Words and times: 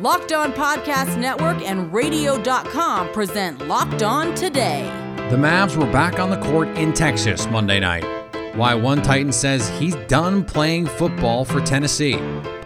Locked 0.00 0.32
On 0.32 0.50
Podcast 0.50 1.18
Network 1.18 1.60
and 1.60 1.92
Radio.com 1.92 3.12
present 3.12 3.68
Locked 3.68 4.02
On 4.02 4.34
Today. 4.34 4.84
The 5.28 5.36
Mavs 5.36 5.76
were 5.76 5.92
back 5.92 6.18
on 6.18 6.30
the 6.30 6.38
court 6.38 6.68
in 6.68 6.94
Texas 6.94 7.46
Monday 7.48 7.80
night. 7.80 8.06
Why 8.56 8.74
one 8.74 9.02
Titan 9.02 9.30
says 9.30 9.68
he's 9.78 9.94
done 10.08 10.42
playing 10.42 10.86
football 10.86 11.44
for 11.44 11.60
Tennessee. 11.60 12.18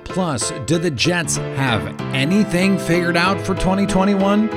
Plus, 0.05 0.53
do 0.67 0.79
the 0.79 0.93
Jets 0.93 1.39
have 1.57 2.01
anything 2.15 2.79
figured 2.79 3.17
out 3.17 3.41
for 3.41 3.57
2021? 3.57 4.49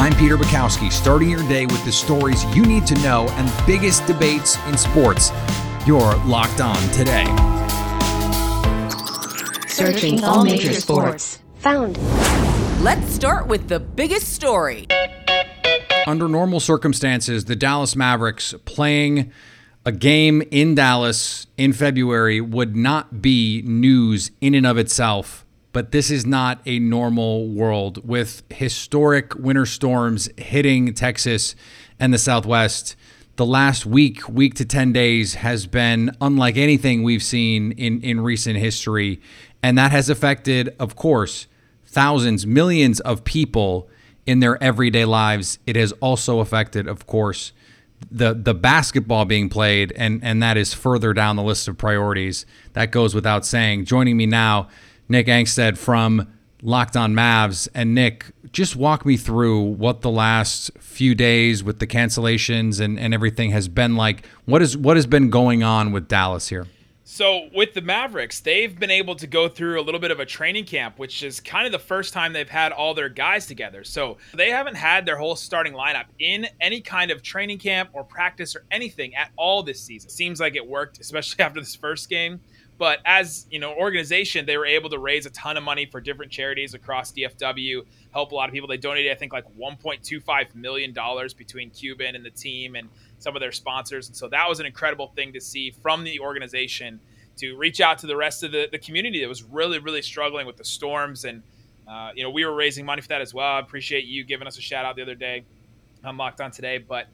I'm 0.00 0.14
Peter 0.14 0.38
Bukowski, 0.38 0.90
starting 0.90 1.28
your 1.28 1.46
day 1.50 1.66
with 1.66 1.84
the 1.84 1.92
stories 1.92 2.42
you 2.56 2.64
need 2.64 2.86
to 2.86 2.94
know 3.02 3.28
and 3.32 3.66
biggest 3.66 4.06
debates 4.06 4.56
in 4.68 4.78
sports. 4.78 5.32
You're 5.86 6.16
locked 6.24 6.62
on 6.62 6.80
today. 6.92 7.26
Searching 9.78 10.24
all 10.24 10.42
major 10.42 10.72
sports. 10.72 11.38
Found. 11.58 11.96
Let's 12.82 13.12
start 13.12 13.46
with 13.46 13.68
the 13.68 13.78
biggest 13.78 14.32
story. 14.34 14.88
Under 16.04 16.26
normal 16.26 16.58
circumstances, 16.58 17.44
the 17.44 17.54
Dallas 17.54 17.94
Mavericks 17.94 18.56
playing 18.64 19.30
a 19.86 19.92
game 19.92 20.42
in 20.50 20.74
Dallas 20.74 21.46
in 21.56 21.72
February 21.72 22.40
would 22.40 22.74
not 22.74 23.22
be 23.22 23.62
news 23.62 24.32
in 24.40 24.56
and 24.56 24.66
of 24.66 24.78
itself. 24.78 25.46
But 25.72 25.92
this 25.92 26.10
is 26.10 26.26
not 26.26 26.60
a 26.66 26.80
normal 26.80 27.46
world 27.46 28.04
with 28.04 28.42
historic 28.50 29.36
winter 29.36 29.64
storms 29.64 30.28
hitting 30.36 30.92
Texas 30.92 31.54
and 32.00 32.12
the 32.12 32.18
Southwest. 32.18 32.96
The 33.36 33.46
last 33.46 33.86
week, 33.86 34.28
week 34.28 34.54
to 34.54 34.64
10 34.64 34.92
days, 34.92 35.34
has 35.34 35.68
been 35.68 36.10
unlike 36.20 36.56
anything 36.56 37.04
we've 37.04 37.22
seen 37.22 37.70
in, 37.70 38.00
in 38.00 38.20
recent 38.20 38.58
history. 38.58 39.20
And 39.62 39.76
that 39.76 39.90
has 39.90 40.08
affected, 40.08 40.74
of 40.78 40.96
course, 40.96 41.46
thousands, 41.84 42.46
millions 42.46 43.00
of 43.00 43.24
people 43.24 43.88
in 44.26 44.40
their 44.40 44.62
everyday 44.62 45.04
lives. 45.04 45.58
It 45.66 45.74
has 45.76 45.92
also 45.92 46.40
affected, 46.40 46.86
of 46.86 47.06
course, 47.06 47.52
the 48.10 48.34
the 48.34 48.54
basketball 48.54 49.24
being 49.24 49.48
played, 49.48 49.92
and 49.96 50.22
and 50.22 50.42
that 50.42 50.56
is 50.56 50.74
further 50.74 51.12
down 51.12 51.36
the 51.36 51.42
list 51.42 51.66
of 51.66 51.76
priorities. 51.76 52.46
That 52.74 52.92
goes 52.92 53.14
without 53.14 53.44
saying. 53.44 53.86
Joining 53.86 54.16
me 54.16 54.26
now, 54.26 54.68
Nick 55.08 55.26
Angstadt 55.26 55.76
from 55.76 56.32
Locked 56.62 56.96
On 56.96 57.14
Mavs, 57.14 57.68
and 57.74 57.94
Nick, 57.94 58.26
just 58.52 58.76
walk 58.76 59.04
me 59.04 59.16
through 59.16 59.60
what 59.62 60.02
the 60.02 60.10
last 60.10 60.70
few 60.78 61.14
days 61.14 61.64
with 61.64 61.78
the 61.80 61.86
cancellations 61.86 62.80
and 62.80 62.98
and 63.00 63.12
everything 63.12 63.50
has 63.50 63.66
been 63.68 63.96
like. 63.96 64.26
What 64.44 64.62
is 64.62 64.76
what 64.76 64.96
has 64.96 65.06
been 65.06 65.30
going 65.30 65.62
on 65.62 65.90
with 65.90 66.06
Dallas 66.06 66.48
here? 66.48 66.66
So 67.10 67.48
with 67.54 67.72
the 67.72 67.80
Mavericks, 67.80 68.40
they've 68.40 68.78
been 68.78 68.90
able 68.90 69.16
to 69.16 69.26
go 69.26 69.48
through 69.48 69.80
a 69.80 69.82
little 69.82 69.98
bit 69.98 70.10
of 70.10 70.20
a 70.20 70.26
training 70.26 70.66
camp, 70.66 70.98
which 70.98 71.22
is 71.22 71.40
kind 71.40 71.64
of 71.64 71.72
the 71.72 71.78
first 71.78 72.12
time 72.12 72.34
they've 72.34 72.46
had 72.46 72.70
all 72.70 72.92
their 72.92 73.08
guys 73.08 73.46
together. 73.46 73.82
So 73.82 74.18
they 74.34 74.50
haven't 74.50 74.74
had 74.74 75.06
their 75.06 75.16
whole 75.16 75.34
starting 75.34 75.72
lineup 75.72 76.04
in 76.18 76.46
any 76.60 76.82
kind 76.82 77.10
of 77.10 77.22
training 77.22 77.60
camp 77.60 77.88
or 77.94 78.04
practice 78.04 78.54
or 78.54 78.66
anything 78.70 79.14
at 79.14 79.30
all 79.36 79.62
this 79.62 79.80
season. 79.80 80.10
Seems 80.10 80.38
like 80.38 80.54
it 80.54 80.66
worked, 80.66 81.00
especially 81.00 81.42
after 81.44 81.60
this 81.60 81.74
first 81.74 82.10
game. 82.10 82.40
But 82.76 83.00
as 83.06 83.46
you 83.50 83.58
know, 83.58 83.74
organization, 83.74 84.46
they 84.46 84.56
were 84.56 84.66
able 84.66 84.90
to 84.90 84.98
raise 84.98 85.26
a 85.26 85.30
ton 85.30 85.56
of 85.56 85.64
money 85.64 85.86
for 85.86 86.00
different 86.00 86.30
charities 86.30 86.74
across 86.74 87.10
DFW, 87.10 87.84
help 88.12 88.32
a 88.32 88.34
lot 88.34 88.48
of 88.48 88.52
people. 88.52 88.68
They 88.68 88.76
donated, 88.76 89.10
I 89.10 89.16
think, 89.16 89.32
like 89.32 89.46
1.25 89.58 90.54
million 90.54 90.92
dollars 90.92 91.34
between 91.34 91.70
Cuban 91.70 92.14
and 92.14 92.24
the 92.24 92.30
team 92.30 92.76
and 92.76 92.88
some 93.18 93.36
of 93.36 93.40
their 93.40 93.52
sponsors. 93.52 94.08
And 94.08 94.16
so 94.16 94.28
that 94.28 94.48
was 94.48 94.60
an 94.60 94.66
incredible 94.66 95.08
thing 95.08 95.32
to 95.32 95.40
see 95.40 95.70
from 95.82 96.04
the 96.04 96.20
organization 96.20 97.00
to 97.38 97.56
reach 97.56 97.80
out 97.80 97.98
to 97.98 98.06
the 98.06 98.16
rest 98.16 98.42
of 98.42 98.52
the, 98.52 98.68
the 98.70 98.78
community 98.78 99.20
that 99.20 99.28
was 99.28 99.42
really, 99.42 99.78
really 99.78 100.02
struggling 100.02 100.46
with 100.46 100.56
the 100.56 100.64
storms. 100.64 101.24
And, 101.24 101.42
uh, 101.88 102.10
you 102.14 102.22
know, 102.22 102.30
we 102.30 102.44
were 102.44 102.54
raising 102.54 102.84
money 102.84 103.00
for 103.00 103.08
that 103.08 103.20
as 103.20 103.32
well. 103.32 103.54
I 103.54 103.60
appreciate 103.60 104.04
you 104.04 104.24
giving 104.24 104.46
us 104.46 104.58
a 104.58 104.60
shout 104.60 104.84
out 104.84 104.96
the 104.96 105.02
other 105.02 105.14
day. 105.14 105.44
I'm 106.04 106.16
locked 106.16 106.40
on 106.40 106.50
today. 106.50 106.78
But 106.78 107.06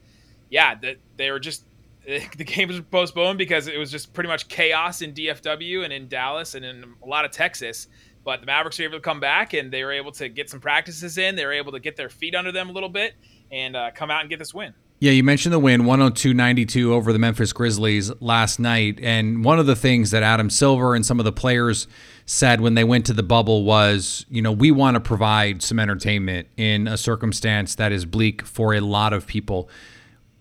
yeah, 0.49 0.75
the, 0.75 0.97
they 1.17 1.31
were 1.31 1.39
just 1.39 1.65
the 2.37 2.43
game 2.43 2.67
was 2.67 2.81
postponed 2.81 3.37
because 3.37 3.67
it 3.67 3.77
was 3.77 3.89
just 3.89 4.13
pretty 4.13 4.27
much 4.27 4.47
chaos 4.47 5.01
in 5.01 5.13
DFW 5.13 5.83
and 5.83 5.91
in 5.91 6.07
Dallas 6.07 6.53
and 6.53 6.63
in 6.63 6.93
a 7.03 7.07
lot 7.07 7.25
of 7.25 7.31
Texas. 7.31 7.87
But 8.23 8.41
the 8.41 8.45
Mavericks 8.45 8.79
were 8.79 8.85
able 8.85 8.97
to 8.97 9.01
come 9.01 9.19
back 9.19 9.53
and 9.53 9.71
they 9.71 9.83
were 9.83 9.91
able 9.91 10.11
to 10.13 10.29
get 10.29 10.49
some 10.49 10.59
practices 10.59 11.17
in. 11.17 11.35
They 11.35 11.45
were 11.45 11.53
able 11.53 11.71
to 11.71 11.79
get 11.79 11.95
their 11.95 12.09
feet 12.09 12.35
under 12.35 12.51
them 12.51 12.69
a 12.69 12.71
little 12.71 12.89
bit 12.89 13.13
and 13.51 13.75
uh, 13.75 13.91
come 13.93 14.11
out 14.11 14.21
and 14.21 14.29
get 14.29 14.39
this 14.39 14.53
win. 14.53 14.73
Yeah, 14.99 15.11
you 15.11 15.23
mentioned 15.23 15.53
the 15.53 15.59
win 15.59 15.85
102 15.85 16.33
92 16.33 16.93
over 16.93 17.11
the 17.11 17.19
Memphis 17.19 17.51
Grizzlies 17.51 18.11
last 18.21 18.59
night. 18.59 18.97
And 19.01 19.43
one 19.43 19.59
of 19.59 19.65
the 19.65 19.75
things 19.75 20.11
that 20.11 20.23
Adam 20.23 20.49
Silver 20.49 20.95
and 20.95 21.05
some 21.05 21.19
of 21.19 21.25
the 21.25 21.33
players 21.33 21.87
said 22.25 22.61
when 22.61 22.75
they 22.75 22.83
went 22.83 23.05
to 23.07 23.13
the 23.13 23.21
bubble 23.21 23.65
was, 23.65 24.25
you 24.29 24.41
know, 24.41 24.53
we 24.53 24.71
want 24.71 24.95
to 24.95 25.01
provide 25.01 25.61
some 25.61 25.79
entertainment 25.79 26.47
in 26.55 26.87
a 26.87 26.97
circumstance 26.97 27.75
that 27.75 27.91
is 27.91 28.05
bleak 28.05 28.43
for 28.43 28.73
a 28.73 28.79
lot 28.79 29.11
of 29.11 29.27
people. 29.27 29.69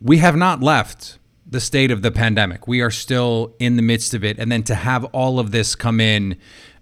We 0.01 0.19
have 0.19 0.37
not 0.37 0.63
left 0.63 1.19
the 1.47 1.61
state 1.61 1.91
of 1.91 2.03
the 2.03 2.11
pandemic. 2.11 2.69
We 2.69 2.81
are 2.81 2.91
still 2.91 3.55
in 3.59 3.77
the 3.77 3.83
midst 3.83 4.15
of 4.15 4.25
it. 4.25 4.39
And 4.39 4.51
then 4.51 4.63
to 4.65 4.75
have 4.75 5.05
all 5.07 5.39
of 5.39 5.51
this 5.51 5.75
come 5.75 6.01
in 6.01 6.37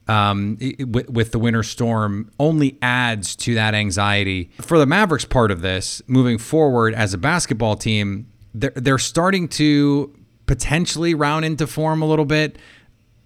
um, 0.09 0.59
with, 0.79 1.09
with 1.09 1.33
the 1.33 1.39
winter 1.39 1.63
storm 1.63 2.31
only 2.39 2.79
adds 2.83 3.37
to 3.37 3.55
that 3.55 3.75
anxiety. 3.75 4.51
For 4.61 4.79
the 4.79 4.87
Mavericks 4.87 5.25
part 5.25 5.51
of 5.51 5.63
this, 5.63 6.03
moving 6.07 6.39
forward 6.39 6.95
as 6.95 7.15
a 7.15 7.19
basketball 7.19 7.77
team, 7.77 8.27
they're, 8.55 8.73
they're 8.75 8.99
starting 8.99 9.49
to 9.49 10.15
potentially 10.47 11.15
round 11.15 11.45
into 11.45 11.67
form 11.67 12.03
a 12.03 12.07
little 12.07 12.25
bit. 12.25 12.59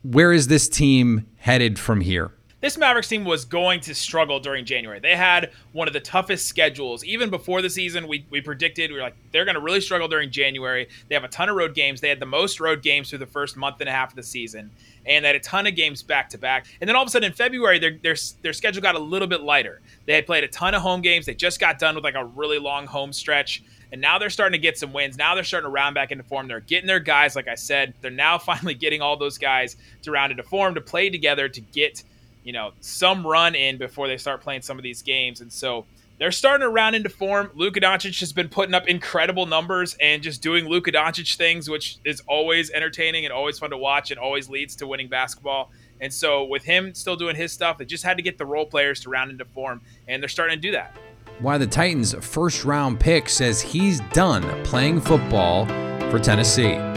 Where 0.03 0.33
is 0.33 0.49
this 0.49 0.69
team 0.69 1.27
headed 1.37 1.79
from 1.79 2.01
here? 2.01 2.33
This 2.67 2.77
Mavericks 2.77 3.07
team 3.07 3.25
was 3.25 3.45
going 3.45 3.79
to 3.79 3.95
struggle 3.95 4.41
during 4.41 4.65
January. 4.65 4.99
They 4.99 5.15
had 5.15 5.53
one 5.71 5.87
of 5.87 5.95
the 5.95 6.01
toughest 6.01 6.47
schedules. 6.47 7.05
Even 7.05 7.31
before 7.31 7.63
the 7.63 7.71
season, 7.71 8.09
we, 8.09 8.27
we 8.29 8.41
predicted, 8.41 8.91
we 8.91 8.97
were 8.97 9.03
like, 9.05 9.15
they're 9.31 9.45
going 9.45 9.55
to 9.55 9.61
really 9.61 9.81
struggle 9.81 10.09
during 10.09 10.33
January. 10.33 10.89
They 11.09 11.15
have 11.15 11.23
a 11.23 11.29
ton 11.29 11.49
of 11.49 11.55
road 11.55 11.77
games. 11.77 12.01
They 12.01 12.09
had 12.09 12.19
the 12.19 12.27
most 12.27 12.59
road 12.59 12.83
games 12.83 13.09
through 13.09 13.21
the 13.21 13.27
first 13.27 13.57
month 13.57 13.77
and 13.79 13.89
a 13.89 13.93
half 13.93 14.11
of 14.11 14.17
the 14.17 14.23
season. 14.25 14.73
And 15.07 15.25
they 15.25 15.29
had 15.29 15.37
a 15.37 15.41
ton 15.41 15.69
of 15.69 15.77
games 15.77 16.03
back 16.03 16.29
to 16.31 16.39
back. 16.39 16.67
And 16.81 16.89
then 16.89 16.97
all 16.97 17.03
of 17.03 17.07
a 17.07 17.11
sudden 17.13 17.29
in 17.29 17.37
February, 17.37 17.79
their, 17.79 17.99
their, 18.03 18.17
their 18.43 18.53
schedule 18.53 18.83
got 18.83 18.97
a 18.97 18.99
little 19.01 19.29
bit 19.29 19.43
lighter. 19.43 19.81
They 20.07 20.15
had 20.15 20.27
played 20.27 20.43
a 20.43 20.49
ton 20.49 20.75
of 20.75 20.83
home 20.83 21.03
games. 21.03 21.25
They 21.25 21.35
just 21.35 21.61
got 21.61 21.79
done 21.79 21.95
with 21.95 22.03
like 22.03 22.17
a 22.17 22.25
really 22.25 22.59
long 22.59 22.89
home 22.89 23.13
stretch. 23.13 23.63
And 23.93 24.01
now 24.01 24.19
they're 24.19 24.29
starting 24.29 24.59
to 24.59 24.63
get 24.63 24.77
some 24.77 24.93
wins. 24.93 25.17
Now 25.17 25.37
they're 25.37 25.45
starting 25.45 25.69
to 25.69 25.73
round 25.73 25.95
back 25.95 26.11
into 26.11 26.25
form. 26.25 26.49
They're 26.49 26.59
getting 26.59 26.89
their 26.89 26.99
guys, 26.99 27.37
like 27.37 27.47
I 27.47 27.55
said. 27.55 27.95
They're 28.01 28.11
now 28.11 28.39
finally 28.39 28.75
getting 28.75 29.03
all 29.03 29.17
those 29.17 29.39
guys 29.39 29.77
to 30.03 30.11
round 30.11 30.33
into 30.33 30.43
form, 30.43 30.75
to 30.75 30.81
play 30.81 31.11
together, 31.11 31.49
to 31.49 31.61
get– 31.61 32.03
you 32.47 32.53
know, 32.53 32.71
some 32.81 33.27
run 33.27 33.57
in 33.57 33.77
before 33.77 34.07
they 34.07 34.17
start 34.17 34.41
playing 34.41 34.63
some 34.63 34.79
of 34.79 34.85
these 34.85 35.03
games. 35.03 35.41
And 35.41 35.53
so 35.53 35.85
they're 36.19 36.31
starting 36.31 36.65
to 36.65 36.69
round 36.69 36.95
into 36.95 37.09
form. 37.09 37.51
Luka 37.55 37.81
Doncic 37.81 38.21
has 38.21 38.33
been 38.33 38.49
putting 38.49 38.73
up 38.73 38.87
incredible 38.87 39.47
numbers 39.47 39.97
and 40.01 40.23
just 40.23 40.43
doing 40.43 40.67
Luka 40.67 40.93
Doncic 40.93 41.37
things, 41.37 41.69
which 41.69 41.99
is 42.05 42.23
always 42.29 42.71
entertaining 42.71 43.25
and 43.25 43.35
always 43.35 43.59
fun 43.59 43.71
to 43.71 43.77
watch 43.77 44.13
and 44.13 44.21
always 44.21 44.49
leads 44.49 44.77
to 44.77 44.87
winning 44.87 45.09
basketball. 45.09 45.73
And 46.01 46.15
so 46.15 46.45
with 46.45 46.63
him 46.63 46.95
still 46.95 47.17
doing 47.17 47.35
his 47.35 47.53
stuff, 47.53 47.79
they 47.79 47.85
just 47.85 48.05
had 48.05 48.17
to 48.17 48.23
get 48.23 48.39
the 48.39 48.47
role 48.47 48.67
players 48.67 49.01
to 49.01 49.11
round 49.11 49.33
into 49.33 49.45
form, 49.45 49.81
and 50.07 50.23
they're 50.23 50.29
starting 50.29 50.57
to 50.57 50.63
do 50.63 50.71
that. 50.71 50.97
Why 51.41 51.59
the 51.59 51.67
Titans' 51.67 52.15
first 52.15 52.65
round 52.65 53.01
pick 53.01 53.29
says 53.29 53.61
he's 53.61 54.01
done 54.13 54.63
playing 54.63 55.01
football 55.01 55.67
for 56.11 56.21
Tennessee. 56.21 56.96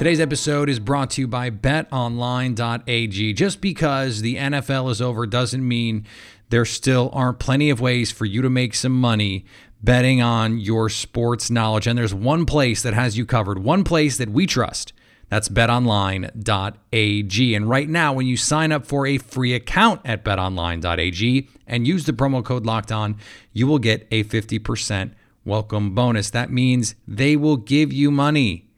Today's 0.00 0.18
episode 0.18 0.70
is 0.70 0.80
brought 0.80 1.10
to 1.10 1.20
you 1.20 1.28
by 1.28 1.50
betonline.ag. 1.50 3.34
Just 3.34 3.60
because 3.60 4.22
the 4.22 4.36
NFL 4.36 4.90
is 4.90 5.02
over 5.02 5.26
doesn't 5.26 5.68
mean 5.68 6.06
there 6.48 6.64
still 6.64 7.10
aren't 7.12 7.38
plenty 7.38 7.68
of 7.68 7.82
ways 7.82 8.10
for 8.10 8.24
you 8.24 8.40
to 8.40 8.48
make 8.48 8.74
some 8.74 8.98
money 8.98 9.44
betting 9.82 10.22
on 10.22 10.58
your 10.58 10.88
sports 10.88 11.50
knowledge. 11.50 11.86
And 11.86 11.98
there's 11.98 12.14
one 12.14 12.46
place 12.46 12.80
that 12.80 12.94
has 12.94 13.18
you 13.18 13.26
covered, 13.26 13.58
one 13.58 13.84
place 13.84 14.16
that 14.16 14.30
we 14.30 14.46
trust. 14.46 14.94
That's 15.28 15.50
betonline.ag. 15.50 17.54
And 17.54 17.68
right 17.68 17.88
now, 17.90 18.14
when 18.14 18.26
you 18.26 18.38
sign 18.38 18.72
up 18.72 18.86
for 18.86 19.06
a 19.06 19.18
free 19.18 19.52
account 19.52 20.00
at 20.06 20.24
betonline.ag 20.24 21.48
and 21.66 21.86
use 21.86 22.06
the 22.06 22.14
promo 22.14 22.42
code 22.42 22.64
locked 22.64 22.90
on, 22.90 23.18
you 23.52 23.66
will 23.66 23.78
get 23.78 24.08
a 24.10 24.24
50% 24.24 25.12
welcome 25.44 25.94
bonus. 25.94 26.30
That 26.30 26.50
means 26.50 26.94
they 27.06 27.36
will 27.36 27.58
give 27.58 27.92
you 27.92 28.10
money 28.10 28.69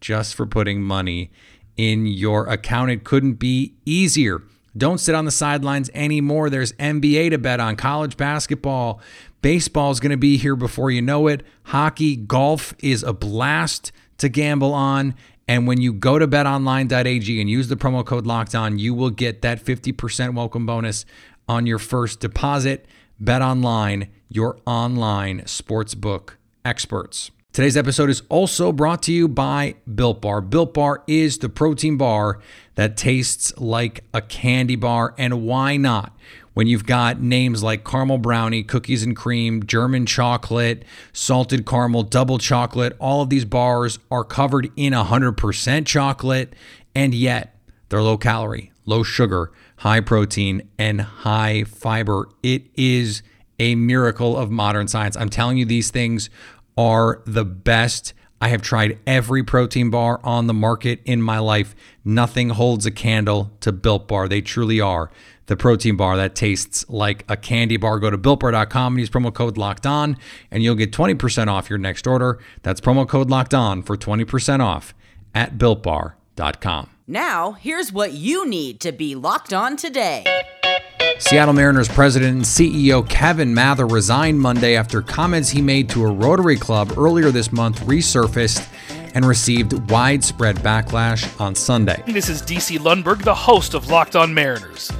just 0.00 0.34
for 0.34 0.46
putting 0.46 0.82
money 0.82 1.30
in 1.76 2.06
your 2.06 2.46
account. 2.46 2.90
It 2.90 3.04
couldn't 3.04 3.34
be 3.34 3.74
easier. 3.84 4.42
Don't 4.76 4.98
sit 4.98 5.14
on 5.14 5.24
the 5.24 5.30
sidelines 5.30 5.90
anymore. 5.94 6.48
There's 6.48 6.72
NBA 6.74 7.30
to 7.30 7.38
bet 7.38 7.58
on, 7.58 7.76
college 7.76 8.16
basketball. 8.16 9.00
Baseball 9.42 9.90
is 9.90 10.00
going 10.00 10.10
to 10.10 10.16
be 10.16 10.36
here 10.36 10.56
before 10.56 10.90
you 10.90 11.02
know 11.02 11.26
it. 11.26 11.42
Hockey, 11.64 12.16
golf 12.16 12.74
is 12.78 13.02
a 13.02 13.12
blast 13.12 13.90
to 14.18 14.28
gamble 14.28 14.72
on. 14.72 15.14
And 15.48 15.66
when 15.66 15.80
you 15.80 15.92
go 15.92 16.18
to 16.18 16.28
betonline.ag 16.28 17.40
and 17.40 17.50
use 17.50 17.68
the 17.68 17.76
promo 17.76 18.06
code 18.06 18.26
locked 18.26 18.54
on, 18.54 18.78
you 18.78 18.94
will 18.94 19.10
get 19.10 19.42
that 19.42 19.64
50% 19.64 20.34
welcome 20.34 20.66
bonus 20.66 21.04
on 21.48 21.66
your 21.66 21.78
first 21.78 22.20
deposit. 22.20 22.86
Bet 23.18 23.42
online, 23.42 24.08
your 24.28 24.58
online 24.66 25.40
sportsbook 25.40 26.34
experts. 26.64 27.32
Today's 27.52 27.76
episode 27.76 28.10
is 28.10 28.22
also 28.28 28.70
brought 28.70 29.02
to 29.02 29.12
you 29.12 29.26
by 29.26 29.74
Built 29.92 30.20
Bar. 30.20 30.40
Built 30.40 30.72
Bar 30.72 31.02
is 31.08 31.38
the 31.38 31.48
protein 31.48 31.96
bar 31.96 32.38
that 32.76 32.96
tastes 32.96 33.52
like 33.58 34.04
a 34.14 34.20
candy 34.20 34.76
bar, 34.76 35.16
and 35.18 35.42
why 35.42 35.76
not? 35.76 36.16
When 36.54 36.68
you've 36.68 36.86
got 36.86 37.20
names 37.20 37.60
like 37.60 37.84
caramel 37.84 38.18
brownie, 38.18 38.62
cookies 38.62 39.02
and 39.02 39.16
cream, 39.16 39.66
German 39.66 40.06
chocolate, 40.06 40.84
salted 41.12 41.66
caramel, 41.66 42.04
double 42.04 42.38
chocolate, 42.38 42.96
all 43.00 43.20
of 43.20 43.30
these 43.30 43.44
bars 43.44 43.98
are 44.12 44.22
covered 44.22 44.70
in 44.76 44.92
100% 44.92 45.86
chocolate, 45.86 46.54
and 46.94 47.12
yet 47.12 47.58
they're 47.88 48.00
low 48.00 48.16
calorie, 48.16 48.70
low 48.86 49.02
sugar, 49.02 49.50
high 49.78 50.00
protein, 50.00 50.68
and 50.78 51.00
high 51.00 51.64
fiber. 51.64 52.28
It 52.44 52.66
is 52.76 53.24
a 53.58 53.74
miracle 53.74 54.36
of 54.36 54.52
modern 54.52 54.86
science. 54.86 55.16
I'm 55.16 55.28
telling 55.28 55.58
you, 55.58 55.64
these 55.64 55.90
things 55.90 56.30
are 56.76 57.22
the 57.26 57.44
best. 57.44 58.14
I 58.40 58.48
have 58.48 58.62
tried 58.62 58.98
every 59.06 59.42
protein 59.42 59.90
bar 59.90 60.20
on 60.24 60.46
the 60.46 60.54
market 60.54 61.00
in 61.04 61.20
my 61.20 61.38
life. 61.38 61.74
Nothing 62.04 62.50
holds 62.50 62.86
a 62.86 62.90
candle 62.90 63.50
to 63.60 63.70
Built 63.70 64.08
Bar. 64.08 64.28
They 64.28 64.40
truly 64.40 64.80
are 64.80 65.10
the 65.50 65.56
protein 65.56 65.96
bar 65.96 66.16
that 66.16 66.36
tastes 66.36 66.88
like 66.88 67.24
a 67.28 67.36
candy 67.36 67.76
bar. 67.76 67.98
Go 67.98 68.08
to 68.08 68.16
builtbar.com 68.16 68.92
and 68.94 69.00
use 69.00 69.10
promo 69.10 69.34
code 69.34 69.58
locked 69.58 69.84
on, 69.84 70.16
and 70.50 70.62
you'll 70.62 70.76
get 70.76 70.92
20% 70.92 71.48
off 71.48 71.68
your 71.68 71.78
next 71.78 72.06
order. 72.06 72.38
That's 72.62 72.80
promo 72.80 73.06
code 73.06 73.30
locked 73.30 73.52
on 73.52 73.82
for 73.82 73.96
20% 73.96 74.60
off 74.60 74.94
at 75.34 75.58
builtbar.com. 75.58 76.90
Now, 77.08 77.52
here's 77.52 77.92
what 77.92 78.12
you 78.12 78.46
need 78.46 78.78
to 78.80 78.92
be 78.92 79.16
locked 79.16 79.52
on 79.52 79.76
today. 79.76 80.24
Seattle 81.20 81.52
Mariners 81.52 81.86
president 81.86 82.34
and 82.34 82.44
CEO 82.44 83.06
Kevin 83.06 83.52
Mather 83.52 83.86
resigned 83.86 84.40
Monday 84.40 84.74
after 84.74 85.02
comments 85.02 85.50
he 85.50 85.60
made 85.60 85.88
to 85.90 86.02
a 86.04 86.10
Rotary 86.10 86.56
Club 86.56 86.94
earlier 86.96 87.30
this 87.30 87.52
month 87.52 87.80
resurfaced 87.80 88.66
and 89.14 89.26
received 89.26 89.90
widespread 89.90 90.56
backlash 90.56 91.38
on 91.38 91.54
Sunday. 91.54 92.02
This 92.06 92.30
is 92.30 92.40
DC 92.40 92.78
Lundberg, 92.78 93.22
the 93.22 93.34
host 93.34 93.74
of 93.74 93.90
Locked 93.90 94.16
On 94.16 94.32
Mariners. 94.32 94.90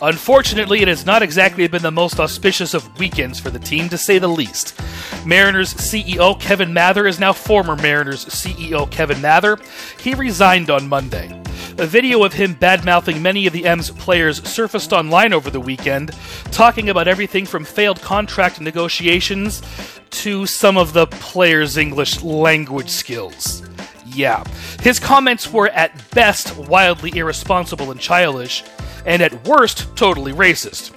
Unfortunately, 0.00 0.80
it 0.80 0.88
has 0.88 1.04
not 1.04 1.22
exactly 1.22 1.68
been 1.68 1.82
the 1.82 1.90
most 1.90 2.20
auspicious 2.20 2.72
of 2.72 2.98
weekends 2.98 3.38
for 3.38 3.50
the 3.50 3.58
team, 3.58 3.88
to 3.90 3.98
say 3.98 4.18
the 4.18 4.28
least. 4.28 4.80
Mariners 5.26 5.74
CEO 5.74 6.40
Kevin 6.40 6.72
Mather 6.72 7.06
is 7.06 7.20
now 7.20 7.34
former 7.34 7.76
Mariners 7.76 8.24
CEO 8.26 8.90
Kevin 8.90 9.20
Mather. 9.20 9.58
He 10.00 10.14
resigned 10.14 10.70
on 10.70 10.88
Monday. 10.88 11.42
A 11.78 11.86
video 11.86 12.24
of 12.24 12.32
him 12.32 12.54
badmouthing 12.54 13.20
many 13.20 13.46
of 13.46 13.52
the 13.52 13.66
M's 13.66 13.90
players 13.90 14.42
surfaced 14.48 14.94
online 14.94 15.34
over 15.34 15.50
the 15.50 15.60
weekend, 15.60 16.16
talking 16.50 16.88
about 16.88 17.06
everything 17.06 17.44
from 17.44 17.66
failed 17.66 18.00
contract 18.00 18.62
negotiations 18.62 19.60
to 20.08 20.46
some 20.46 20.78
of 20.78 20.94
the 20.94 21.06
players' 21.06 21.76
English 21.76 22.22
language 22.22 22.88
skills. 22.88 23.62
Yeah, 24.06 24.42
his 24.80 24.98
comments 24.98 25.52
were 25.52 25.68
at 25.68 26.10
best 26.12 26.56
wildly 26.56 27.14
irresponsible 27.14 27.90
and 27.90 28.00
childish, 28.00 28.64
and 29.04 29.20
at 29.20 29.46
worst, 29.46 29.94
totally 29.96 30.32
racist. 30.32 30.92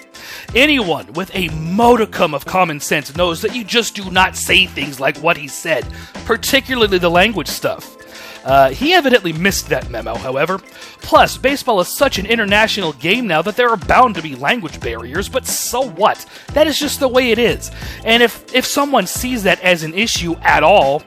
Anyone 0.56 1.12
with 1.12 1.30
a 1.36 1.50
modicum 1.50 2.34
of 2.34 2.46
common 2.46 2.80
sense 2.80 3.18
knows 3.18 3.42
that 3.42 3.54
you 3.54 3.66
just 3.66 3.96
do 3.96 4.10
not 4.10 4.38
say 4.38 4.66
things 4.66 4.98
like 4.98 5.18
what 5.18 5.36
he 5.36 5.50
said, 5.50 5.86
particularly 6.24 7.00
the 7.00 7.10
language 7.10 7.50
stuff. 7.50 7.98
Uh, 8.44 8.69
he 8.69 8.94
evidently 8.94 9.33
missed 9.33 9.69
that 9.69 9.89
memo, 9.89 10.15
however. 10.15 10.59
Plus, 11.01 11.38
baseball 11.38 11.80
is 11.80 11.88
such 11.88 12.18
an 12.18 12.25
international 12.25 12.94
game 12.94 13.27
now 13.27 13.41
that 13.41 13.56
there 13.56 13.69
are 13.69 13.77
bound 13.77 14.15
to 14.15 14.21
be 14.21 14.36
language 14.36 14.80
barriers, 14.80 15.27
but 15.27 15.45
so 15.45 15.89
what? 15.89 16.25
That 16.53 16.68
is 16.68 16.80
just 16.80 17.00
the 17.00 17.07
way 17.07 17.31
it 17.31 17.39
is. 17.39 17.71
And 18.06 18.24
if, 18.24 18.53
if 18.53 18.65
someone 18.65 19.07
sees 19.07 19.44
that 19.44 19.59
as 19.62 19.83
an 19.83 19.94
issue 19.94 20.36
at 20.41 20.63
all, 20.63 21.03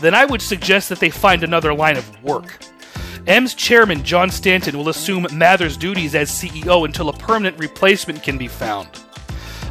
then 0.00 0.14
I 0.14 0.24
would 0.24 0.42
suggest 0.42 0.88
that 0.88 1.00
they 1.00 1.10
find 1.10 1.42
another 1.42 1.74
line 1.74 1.96
of 1.96 2.22
work. 2.22 2.58
M's 3.26 3.54
chairman, 3.54 4.04
John 4.04 4.30
Stanton, 4.30 4.78
will 4.78 4.88
assume 4.88 5.26
Mather's 5.32 5.76
duties 5.76 6.14
as 6.14 6.30
CEO 6.30 6.84
until 6.84 7.08
a 7.08 7.12
permanent 7.12 7.58
replacement 7.58 8.22
can 8.22 8.38
be 8.38 8.46
found. 8.46 8.88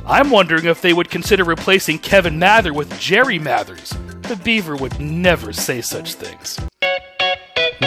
I'm 0.06 0.30
wondering 0.30 0.66
if 0.66 0.82
they 0.82 0.94
would 0.94 1.10
consider 1.10 1.44
replacing 1.44 2.00
Kevin 2.00 2.38
Mather 2.38 2.74
with 2.74 3.00
Jerry 3.00 3.40
Mathers. 3.40 3.90
The 4.24 4.36
Beaver 4.44 4.76
would 4.76 5.00
never 5.00 5.54
say 5.54 5.82
such 5.82 6.16
things. 6.16 6.60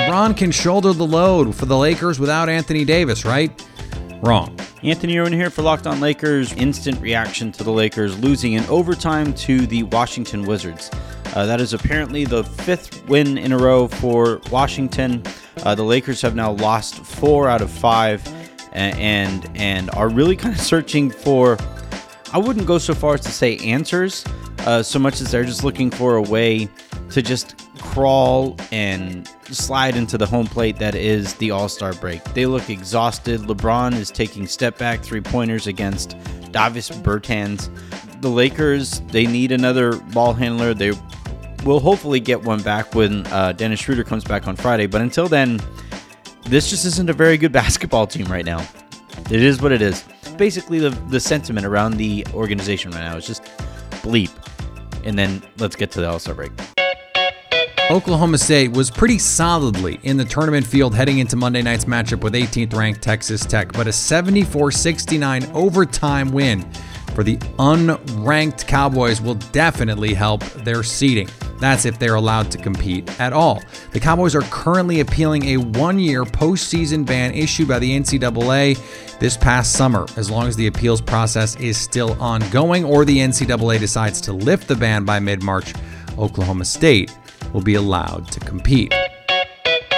LeBron 0.08 0.34
can 0.34 0.50
shoulder 0.50 0.94
the 0.94 1.06
load 1.06 1.54
for 1.54 1.66
the 1.66 1.76
Lakers 1.76 2.18
without 2.18 2.48
Anthony 2.48 2.82
Davis, 2.82 3.26
right? 3.26 3.52
Wrong. 4.22 4.58
Anthony 4.82 5.18
Irwin 5.18 5.34
here 5.34 5.50
for 5.50 5.60
Locked 5.60 5.86
On 5.86 6.00
Lakers. 6.00 6.54
Instant 6.54 6.98
reaction 7.02 7.52
to 7.52 7.62
the 7.62 7.70
Lakers 7.70 8.18
losing 8.18 8.54
in 8.54 8.64
overtime 8.70 9.34
to 9.34 9.66
the 9.66 9.82
Washington 9.82 10.46
Wizards. 10.46 10.90
Uh, 11.34 11.44
that 11.44 11.60
is 11.60 11.74
apparently 11.74 12.24
the 12.24 12.42
fifth 12.42 13.06
win 13.06 13.36
in 13.36 13.52
a 13.52 13.58
row 13.58 13.86
for 13.86 14.40
Washington. 14.50 15.22
Uh, 15.64 15.74
the 15.74 15.82
Lakers 15.82 16.22
have 16.22 16.34
now 16.34 16.52
lost 16.52 16.94
four 16.94 17.46
out 17.46 17.60
of 17.60 17.70
five, 17.70 18.26
and 18.72 19.46
and 19.56 19.90
are 19.90 20.08
really 20.08 20.36
kind 20.36 20.54
of 20.54 20.60
searching 20.62 21.10
for. 21.10 21.58
I 22.32 22.38
wouldn't 22.38 22.66
go 22.66 22.78
so 22.78 22.94
far 22.94 23.12
as 23.12 23.20
to 23.20 23.30
say 23.30 23.58
answers, 23.58 24.24
uh, 24.60 24.82
so 24.82 24.98
much 24.98 25.20
as 25.20 25.30
they're 25.30 25.44
just 25.44 25.64
looking 25.64 25.90
for 25.90 26.16
a 26.16 26.22
way 26.22 26.70
to 27.10 27.22
just 27.22 27.54
crawl 27.78 28.56
and 28.70 29.26
slide 29.50 29.96
into 29.96 30.18
the 30.18 30.26
home 30.26 30.46
plate 30.46 30.78
that 30.78 30.94
is 30.94 31.34
the 31.34 31.50
All 31.50 31.68
Star 31.68 31.94
break. 31.94 32.22
They 32.34 32.46
look 32.46 32.68
exhausted. 32.70 33.40
LeBron 33.42 33.94
is 33.94 34.10
taking 34.10 34.46
step 34.46 34.78
back 34.78 35.02
three 35.02 35.20
pointers 35.20 35.66
against 35.66 36.16
Davis 36.52 36.90
Bertans. 36.90 37.70
The 38.20 38.28
Lakers, 38.28 39.00
they 39.08 39.26
need 39.26 39.52
another 39.52 39.96
ball 39.96 40.32
handler. 40.32 40.74
They 40.74 40.92
will 41.64 41.80
hopefully 41.80 42.20
get 42.20 42.42
one 42.42 42.62
back 42.62 42.94
when 42.94 43.26
uh, 43.28 43.52
Dennis 43.52 43.80
Schroeder 43.80 44.04
comes 44.04 44.24
back 44.24 44.46
on 44.46 44.56
Friday. 44.56 44.86
But 44.86 45.00
until 45.00 45.28
then, 45.28 45.60
this 46.44 46.70
just 46.70 46.84
isn't 46.84 47.08
a 47.08 47.12
very 47.12 47.38
good 47.38 47.52
basketball 47.62 48.06
team 48.06 48.26
right 48.26 48.44
now. 48.44 48.66
It 49.30 49.42
is 49.42 49.60
what 49.60 49.72
it 49.72 49.82
is. 49.82 50.04
Basically, 50.36 50.78
the, 50.78 50.90
the 51.08 51.20
sentiment 51.20 51.66
around 51.66 51.96
the 51.96 52.26
organization 52.32 52.90
right 52.92 53.00
now 53.00 53.16
is 53.16 53.26
just 53.26 53.42
bleep. 54.02 54.30
And 55.04 55.18
then 55.18 55.42
let's 55.58 55.76
get 55.76 55.90
to 55.92 56.00
the 56.00 56.08
All 56.08 56.18
Star 56.18 56.34
break. 56.34 56.52
Oklahoma 57.90 58.36
State 58.36 58.72
was 58.72 58.90
pretty 58.90 59.18
solidly 59.18 59.98
in 60.02 60.18
the 60.18 60.24
tournament 60.24 60.66
field 60.66 60.94
heading 60.94 61.20
into 61.20 61.36
Monday 61.36 61.62
night's 61.62 61.86
matchup 61.86 62.20
with 62.20 62.34
18th 62.34 62.74
ranked 62.74 63.00
Texas 63.00 63.46
Tech, 63.46 63.72
but 63.72 63.86
a 63.86 63.92
74 63.92 64.70
69 64.70 65.50
overtime 65.54 66.30
win 66.30 66.70
for 67.14 67.24
the 67.24 67.38
unranked 67.58 68.66
Cowboys 68.66 69.22
will 69.22 69.36
definitely 69.52 70.12
help 70.12 70.44
their 70.64 70.82
seeding. 70.82 71.30
That's 71.60 71.86
if 71.86 71.98
they're 71.98 72.16
allowed 72.16 72.50
to 72.50 72.58
compete 72.58 73.18
at 73.18 73.32
all. 73.32 73.62
The 73.92 74.00
Cowboys 74.00 74.34
are 74.34 74.42
currently 74.42 75.00
appealing 75.00 75.44
a 75.46 75.56
one 75.56 75.98
year 75.98 76.24
postseason 76.24 77.06
ban 77.06 77.32
issued 77.32 77.68
by 77.68 77.78
the 77.78 77.90
NCAA 77.90 79.18
this 79.18 79.38
past 79.38 79.72
summer. 79.72 80.04
As 80.18 80.30
long 80.30 80.46
as 80.46 80.56
the 80.56 80.66
appeals 80.66 81.00
process 81.00 81.56
is 81.56 81.78
still 81.78 82.20
ongoing 82.22 82.84
or 82.84 83.06
the 83.06 83.16
NCAA 83.16 83.80
decides 83.80 84.20
to 84.20 84.34
lift 84.34 84.68
the 84.68 84.76
ban 84.76 85.06
by 85.06 85.18
mid 85.18 85.42
March, 85.42 85.72
Oklahoma 86.18 86.66
State 86.66 87.10
will 87.52 87.62
be 87.62 87.74
allowed 87.74 88.30
to 88.32 88.40
compete. 88.40 88.92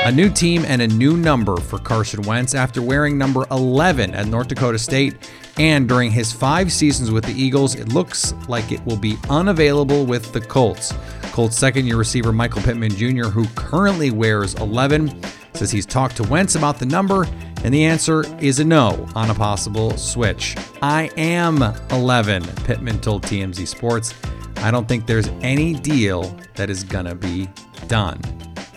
A 0.06 0.10
new 0.10 0.30
team 0.30 0.64
and 0.66 0.80
a 0.80 0.88
new 0.88 1.18
number 1.18 1.58
for 1.58 1.78
Carson 1.78 2.22
Wentz 2.22 2.54
after 2.54 2.80
wearing 2.80 3.18
number 3.18 3.46
11 3.50 4.14
at 4.14 4.28
North 4.28 4.48
Dakota 4.48 4.78
State. 4.78 5.30
And 5.58 5.86
during 5.86 6.10
his 6.10 6.32
five 6.32 6.72
seasons 6.72 7.10
with 7.10 7.24
the 7.24 7.34
Eagles, 7.34 7.74
it 7.74 7.92
looks 7.92 8.32
like 8.48 8.72
it 8.72 8.84
will 8.86 8.96
be 8.96 9.18
unavailable 9.28 10.06
with 10.06 10.32
the 10.32 10.40
Colts. 10.40 10.94
Colts 11.32 11.58
second 11.58 11.86
year 11.86 11.96
receiver 11.96 12.32
Michael 12.32 12.62
Pittman 12.62 12.92
Jr., 12.92 13.28
who 13.28 13.46
currently 13.54 14.10
wears 14.10 14.54
11, 14.54 15.22
says 15.52 15.70
he's 15.70 15.84
talked 15.84 16.16
to 16.16 16.22
Wentz 16.24 16.54
about 16.54 16.78
the 16.78 16.86
number, 16.86 17.26
and 17.62 17.74
the 17.74 17.84
answer 17.84 18.24
is 18.40 18.58
a 18.58 18.64
no 18.64 19.06
on 19.14 19.28
a 19.28 19.34
possible 19.34 19.94
switch. 19.98 20.56
I 20.80 21.10
am 21.18 21.62
11, 21.90 22.42
Pittman 22.64 23.00
told 23.00 23.24
TMZ 23.24 23.68
Sports. 23.68 24.14
I 24.62 24.70
don't 24.70 24.86
think 24.86 25.06
there's 25.06 25.28
any 25.40 25.72
deal 25.72 26.36
that 26.56 26.68
is 26.68 26.84
going 26.84 27.06
to 27.06 27.14
be 27.14 27.48
done. 27.88 28.20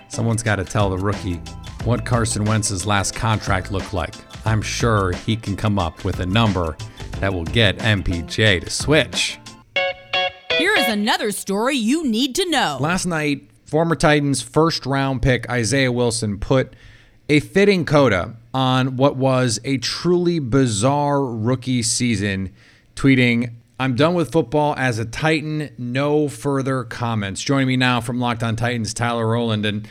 Someone's 0.08 0.42
got 0.42 0.56
to 0.56 0.64
tell 0.64 0.90
the 0.90 0.98
rookie 0.98 1.42
what 1.84 2.06
Carson 2.06 2.46
Wentz's 2.46 2.86
last 2.86 3.14
contract 3.14 3.70
looked 3.70 3.94
like. 3.94 4.16
I'm 4.46 4.62
sure 4.62 5.12
he 5.12 5.36
can 5.36 5.58
come 5.58 5.78
up 5.78 6.06
with 6.06 6.22
a 6.22 6.26
number 6.26 6.78
that 7.20 7.34
will 7.34 7.44
get 7.44 7.80
MPJ 7.80 8.64
to 8.64 8.70
switch. 8.70 9.40
Here 10.58 10.74
is 10.74 10.88
another 10.88 11.32
story 11.32 11.76
you 11.76 12.06
need 12.06 12.36
to 12.36 12.50
know. 12.50 12.78
Last 12.80 13.06
night, 13.06 13.50
former 13.66 13.96
Titans 13.96 14.42
first 14.42 14.86
round 14.86 15.22
pick 15.22 15.50
Isaiah 15.50 15.92
Wilson 15.92 16.40
put 16.40 16.74
a 17.28 17.42
fitting 17.42 17.84
coda 17.84 18.38
on 18.54 18.96
what 18.96 19.18
was 19.18 19.60
a 19.66 19.80
truly 19.80 20.40
bizarre 20.40 21.26
rookie 21.26 21.84
season, 21.84 22.54
tweeting, 22.96 23.52
I'm 23.80 23.96
done 23.96 24.14
with 24.14 24.32
football 24.32 24.76
as 24.78 25.00
a 25.00 25.06
Titan. 25.06 25.72
No 25.78 26.28
further 26.28 26.84
comments. 26.84 27.42
Joining 27.42 27.68
me 27.68 27.78
now 27.78 28.02
from 28.02 28.20
Locked 28.20 28.44
On 28.44 28.56
Titans, 28.56 28.94
Tyler 28.94 29.28
Rowland. 29.28 29.66
And 29.66 29.88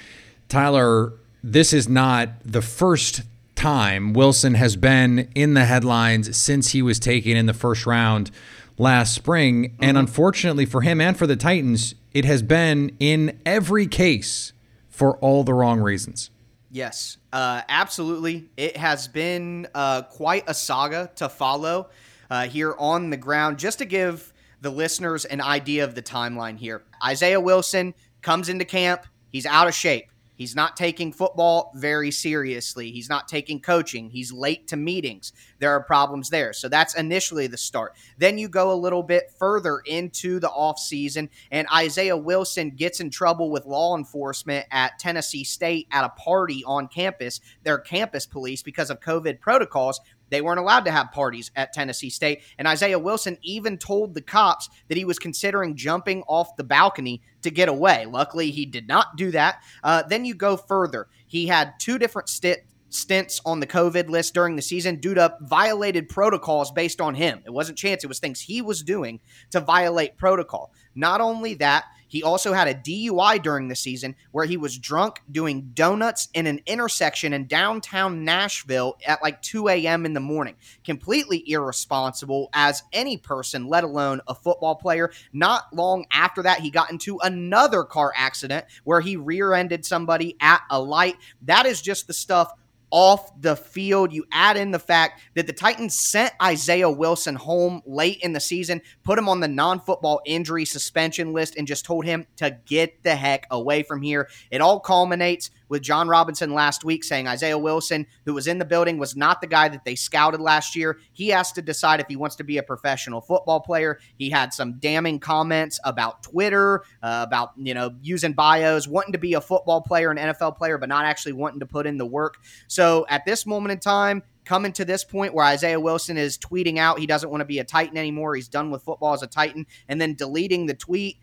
Tyler, 0.48 1.14
this 1.42 1.72
is 1.72 1.88
not 1.88 2.30
the 2.44 2.62
first 2.62 3.22
time 3.56 4.12
Wilson 4.12 4.54
has 4.54 4.76
been 4.76 5.28
in 5.34 5.54
the 5.54 5.64
headlines 5.64 6.36
since 6.36 6.70
he 6.70 6.82
was 6.82 6.98
taken 6.98 7.36
in 7.36 7.46
the 7.46 7.54
first 7.54 7.84
round 7.84 8.30
last 8.78 9.14
spring. 9.14 9.70
Mm-hmm. 9.70 9.84
And 9.84 9.98
unfortunately 9.98 10.66
for 10.66 10.82
him 10.82 11.00
and 11.00 11.16
for 11.16 11.26
the 11.26 11.36
Titans, 11.36 11.94
it 12.12 12.24
has 12.24 12.42
been 12.42 12.94
in 13.00 13.40
every 13.44 13.86
case 13.86 14.52
for 14.88 15.16
all 15.18 15.42
the 15.42 15.54
wrong 15.54 15.80
reasons. 15.80 16.30
Yes, 16.70 17.18
uh, 17.32 17.62
absolutely. 17.68 18.48
It 18.56 18.76
has 18.76 19.08
been 19.08 19.66
uh, 19.74 20.02
quite 20.02 20.44
a 20.46 20.54
saga 20.54 21.10
to 21.16 21.28
follow 21.28 21.88
uh, 22.30 22.46
here 22.46 22.74
on 22.78 23.10
the 23.10 23.16
ground. 23.16 23.58
Just 23.58 23.78
to 23.78 23.84
give 23.84 24.32
the 24.60 24.70
listeners 24.70 25.24
an 25.24 25.40
idea 25.40 25.84
of 25.84 25.94
the 25.94 26.02
timeline 26.02 26.56
here, 26.58 26.82
Isaiah 27.04 27.40
Wilson 27.40 27.94
comes 28.20 28.48
into 28.48 28.64
camp. 28.64 29.06
He's 29.30 29.46
out 29.46 29.68
of 29.68 29.74
shape. 29.74 30.12
He's 30.34 30.56
not 30.56 30.76
taking 30.76 31.12
football 31.12 31.70
very 31.76 32.10
seriously. 32.10 32.90
He's 32.90 33.08
not 33.08 33.28
taking 33.28 33.60
coaching. 33.60 34.10
He's 34.10 34.32
late 34.32 34.66
to 34.68 34.76
meetings. 34.76 35.32
There 35.60 35.70
are 35.70 35.82
problems 35.82 36.30
there. 36.30 36.52
So 36.52 36.68
that's 36.68 36.96
initially 36.96 37.46
the 37.46 37.58
start. 37.58 37.94
Then 38.18 38.38
you 38.38 38.48
go 38.48 38.72
a 38.72 38.74
little 38.74 39.04
bit 39.04 39.30
further 39.38 39.80
into 39.86 40.40
the 40.40 40.48
offseason, 40.48 41.28
and 41.52 41.68
Isaiah 41.72 42.16
Wilson 42.16 42.70
gets 42.70 42.98
in 42.98 43.10
trouble 43.10 43.50
with 43.50 43.66
law 43.66 43.96
enforcement 43.96 44.66
at 44.72 44.98
Tennessee 44.98 45.44
State 45.44 45.86
at 45.92 46.04
a 46.04 46.08
party 46.08 46.64
on 46.66 46.88
campus, 46.88 47.40
their 47.62 47.78
campus 47.78 48.26
police, 48.26 48.62
because 48.62 48.90
of 48.90 48.98
COVID 49.00 49.38
protocols. 49.38 50.00
They 50.32 50.40
weren't 50.40 50.58
allowed 50.58 50.86
to 50.86 50.90
have 50.90 51.12
parties 51.12 51.50
at 51.54 51.74
Tennessee 51.74 52.08
State. 52.08 52.42
And 52.58 52.66
Isaiah 52.66 52.98
Wilson 52.98 53.36
even 53.42 53.76
told 53.76 54.14
the 54.14 54.22
cops 54.22 54.70
that 54.88 54.96
he 54.96 55.04
was 55.04 55.18
considering 55.18 55.76
jumping 55.76 56.22
off 56.22 56.56
the 56.56 56.64
balcony 56.64 57.20
to 57.42 57.50
get 57.50 57.68
away. 57.68 58.06
Luckily, 58.06 58.50
he 58.50 58.64
did 58.64 58.88
not 58.88 59.16
do 59.16 59.30
that. 59.32 59.62
Uh, 59.84 60.02
then 60.02 60.24
you 60.24 60.34
go 60.34 60.56
further. 60.56 61.08
He 61.26 61.46
had 61.46 61.74
two 61.78 61.98
different 61.98 62.30
st- 62.30 62.60
stints 62.88 63.40
on 63.44 63.60
the 63.60 63.66
COVID 63.66 64.08
list 64.08 64.32
during 64.32 64.56
the 64.56 64.62
season 64.62 64.96
due 64.96 65.14
to 65.14 65.36
violated 65.42 66.08
protocols 66.08 66.72
based 66.72 67.00
on 67.00 67.14
him. 67.14 67.42
It 67.44 67.52
wasn't 67.52 67.78
chance, 67.78 68.02
it 68.02 68.06
was 68.06 68.18
things 68.18 68.40
he 68.40 68.62
was 68.62 68.82
doing 68.82 69.20
to 69.50 69.60
violate 69.60 70.16
protocol. 70.16 70.72
Not 70.94 71.20
only 71.20 71.54
that, 71.54 71.84
he 72.12 72.22
also 72.22 72.52
had 72.52 72.68
a 72.68 72.74
DUI 72.74 73.42
during 73.42 73.68
the 73.68 73.74
season 73.74 74.14
where 74.32 74.44
he 74.44 74.58
was 74.58 74.76
drunk 74.76 75.22
doing 75.30 75.70
donuts 75.72 76.28
in 76.34 76.46
an 76.46 76.60
intersection 76.66 77.32
in 77.32 77.46
downtown 77.46 78.22
Nashville 78.22 78.98
at 79.06 79.22
like 79.22 79.40
2 79.40 79.68
a.m. 79.68 80.04
in 80.04 80.12
the 80.12 80.20
morning. 80.20 80.54
Completely 80.84 81.42
irresponsible 81.50 82.50
as 82.52 82.82
any 82.92 83.16
person, 83.16 83.66
let 83.66 83.82
alone 83.82 84.20
a 84.28 84.34
football 84.34 84.74
player. 84.74 85.10
Not 85.32 85.74
long 85.74 86.04
after 86.12 86.42
that, 86.42 86.60
he 86.60 86.70
got 86.70 86.90
into 86.90 87.18
another 87.22 87.82
car 87.82 88.12
accident 88.14 88.66
where 88.84 89.00
he 89.00 89.16
rear 89.16 89.54
ended 89.54 89.86
somebody 89.86 90.36
at 90.38 90.60
a 90.68 90.78
light. 90.78 91.16
That 91.40 91.64
is 91.64 91.80
just 91.80 92.08
the 92.08 92.12
stuff 92.12 92.52
off 92.92 93.32
the 93.40 93.56
field. 93.56 94.12
You 94.12 94.24
add 94.30 94.56
in 94.56 94.70
the 94.70 94.78
fact 94.78 95.22
that 95.34 95.48
the 95.48 95.52
Titans 95.52 95.98
sent 95.98 96.32
Isaiah 96.40 96.90
Wilson 96.90 97.34
home 97.34 97.82
late 97.84 98.20
in 98.20 98.32
the 98.32 98.40
season, 98.40 98.80
put 99.02 99.18
him 99.18 99.28
on 99.28 99.40
the 99.40 99.48
non 99.48 99.80
football 99.80 100.20
injury 100.24 100.64
suspension 100.64 101.32
list, 101.32 101.56
and 101.56 101.66
just 101.66 101.84
told 101.84 102.04
him 102.04 102.26
to 102.36 102.56
get 102.66 103.02
the 103.02 103.16
heck 103.16 103.46
away 103.50 103.82
from 103.82 104.02
here. 104.02 104.28
It 104.50 104.60
all 104.60 104.78
culminates 104.78 105.50
with 105.72 105.80
Jon 105.80 106.06
Robinson 106.06 106.52
last 106.52 106.84
week 106.84 107.02
saying 107.02 107.26
Isaiah 107.26 107.56
Wilson, 107.56 108.06
who 108.26 108.34
was 108.34 108.46
in 108.46 108.58
the 108.58 108.64
building, 108.66 108.98
was 108.98 109.16
not 109.16 109.40
the 109.40 109.46
guy 109.46 109.70
that 109.70 109.86
they 109.86 109.94
scouted 109.94 110.38
last 110.38 110.76
year. 110.76 110.98
He 111.14 111.30
has 111.30 111.50
to 111.52 111.62
decide 111.62 111.98
if 111.98 112.08
he 112.08 112.14
wants 112.14 112.36
to 112.36 112.44
be 112.44 112.58
a 112.58 112.62
professional 112.62 113.22
football 113.22 113.58
player. 113.58 113.98
He 114.18 114.28
had 114.28 114.52
some 114.52 114.74
damning 114.80 115.18
comments 115.18 115.80
about 115.82 116.22
Twitter, 116.22 116.82
uh, 117.02 117.24
about 117.26 117.52
you 117.56 117.72
know 117.72 117.94
using 118.02 118.34
bios, 118.34 118.86
wanting 118.86 119.12
to 119.12 119.18
be 119.18 119.32
a 119.32 119.40
football 119.40 119.80
player, 119.80 120.10
an 120.10 120.18
NFL 120.18 120.58
player, 120.58 120.76
but 120.76 120.90
not 120.90 121.06
actually 121.06 121.32
wanting 121.32 121.60
to 121.60 121.66
put 121.66 121.86
in 121.86 121.96
the 121.96 122.04
work. 122.04 122.36
So 122.66 123.06
at 123.08 123.24
this 123.24 123.46
moment 123.46 123.72
in 123.72 123.78
time, 123.78 124.24
coming 124.44 124.72
to 124.72 124.84
this 124.84 125.04
point 125.04 125.32
where 125.32 125.46
Isaiah 125.46 125.80
Wilson 125.80 126.18
is 126.18 126.36
tweeting 126.36 126.76
out 126.76 126.98
he 126.98 127.06
doesn't 127.06 127.30
want 127.30 127.40
to 127.40 127.46
be 127.46 127.60
a 127.60 127.64
Titan 127.64 127.96
anymore. 127.96 128.34
He's 128.34 128.48
done 128.48 128.70
with 128.70 128.82
football 128.82 129.14
as 129.14 129.22
a 129.22 129.26
Titan, 129.26 129.66
and 129.88 129.98
then 129.98 130.16
deleting 130.16 130.66
the 130.66 130.74
tweet. 130.74 131.16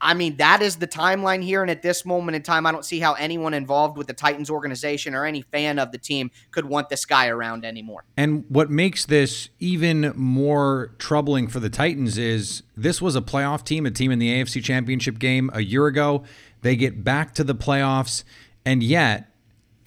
I 0.00 0.14
mean, 0.14 0.36
that 0.36 0.62
is 0.62 0.76
the 0.76 0.86
timeline 0.86 1.42
here. 1.42 1.62
And 1.62 1.70
at 1.70 1.82
this 1.82 2.04
moment 2.04 2.36
in 2.36 2.42
time, 2.42 2.66
I 2.66 2.72
don't 2.72 2.84
see 2.84 3.00
how 3.00 3.14
anyone 3.14 3.54
involved 3.54 3.96
with 3.96 4.06
the 4.06 4.12
Titans 4.12 4.50
organization 4.50 5.14
or 5.14 5.24
any 5.24 5.42
fan 5.42 5.78
of 5.78 5.92
the 5.92 5.98
team 5.98 6.30
could 6.50 6.64
want 6.64 6.88
this 6.88 7.04
guy 7.04 7.28
around 7.28 7.64
anymore. 7.64 8.04
And 8.16 8.44
what 8.48 8.70
makes 8.70 9.06
this 9.06 9.48
even 9.58 10.12
more 10.14 10.92
troubling 10.98 11.48
for 11.48 11.60
the 11.60 11.70
Titans 11.70 12.18
is 12.18 12.62
this 12.76 13.02
was 13.02 13.16
a 13.16 13.22
playoff 13.22 13.64
team, 13.64 13.86
a 13.86 13.90
team 13.90 14.10
in 14.10 14.18
the 14.18 14.28
AFC 14.28 14.62
Championship 14.62 15.18
game 15.18 15.50
a 15.52 15.60
year 15.60 15.86
ago. 15.86 16.24
They 16.62 16.76
get 16.76 17.04
back 17.04 17.34
to 17.34 17.44
the 17.44 17.54
playoffs, 17.54 18.24
and 18.64 18.82
yet 18.82 19.28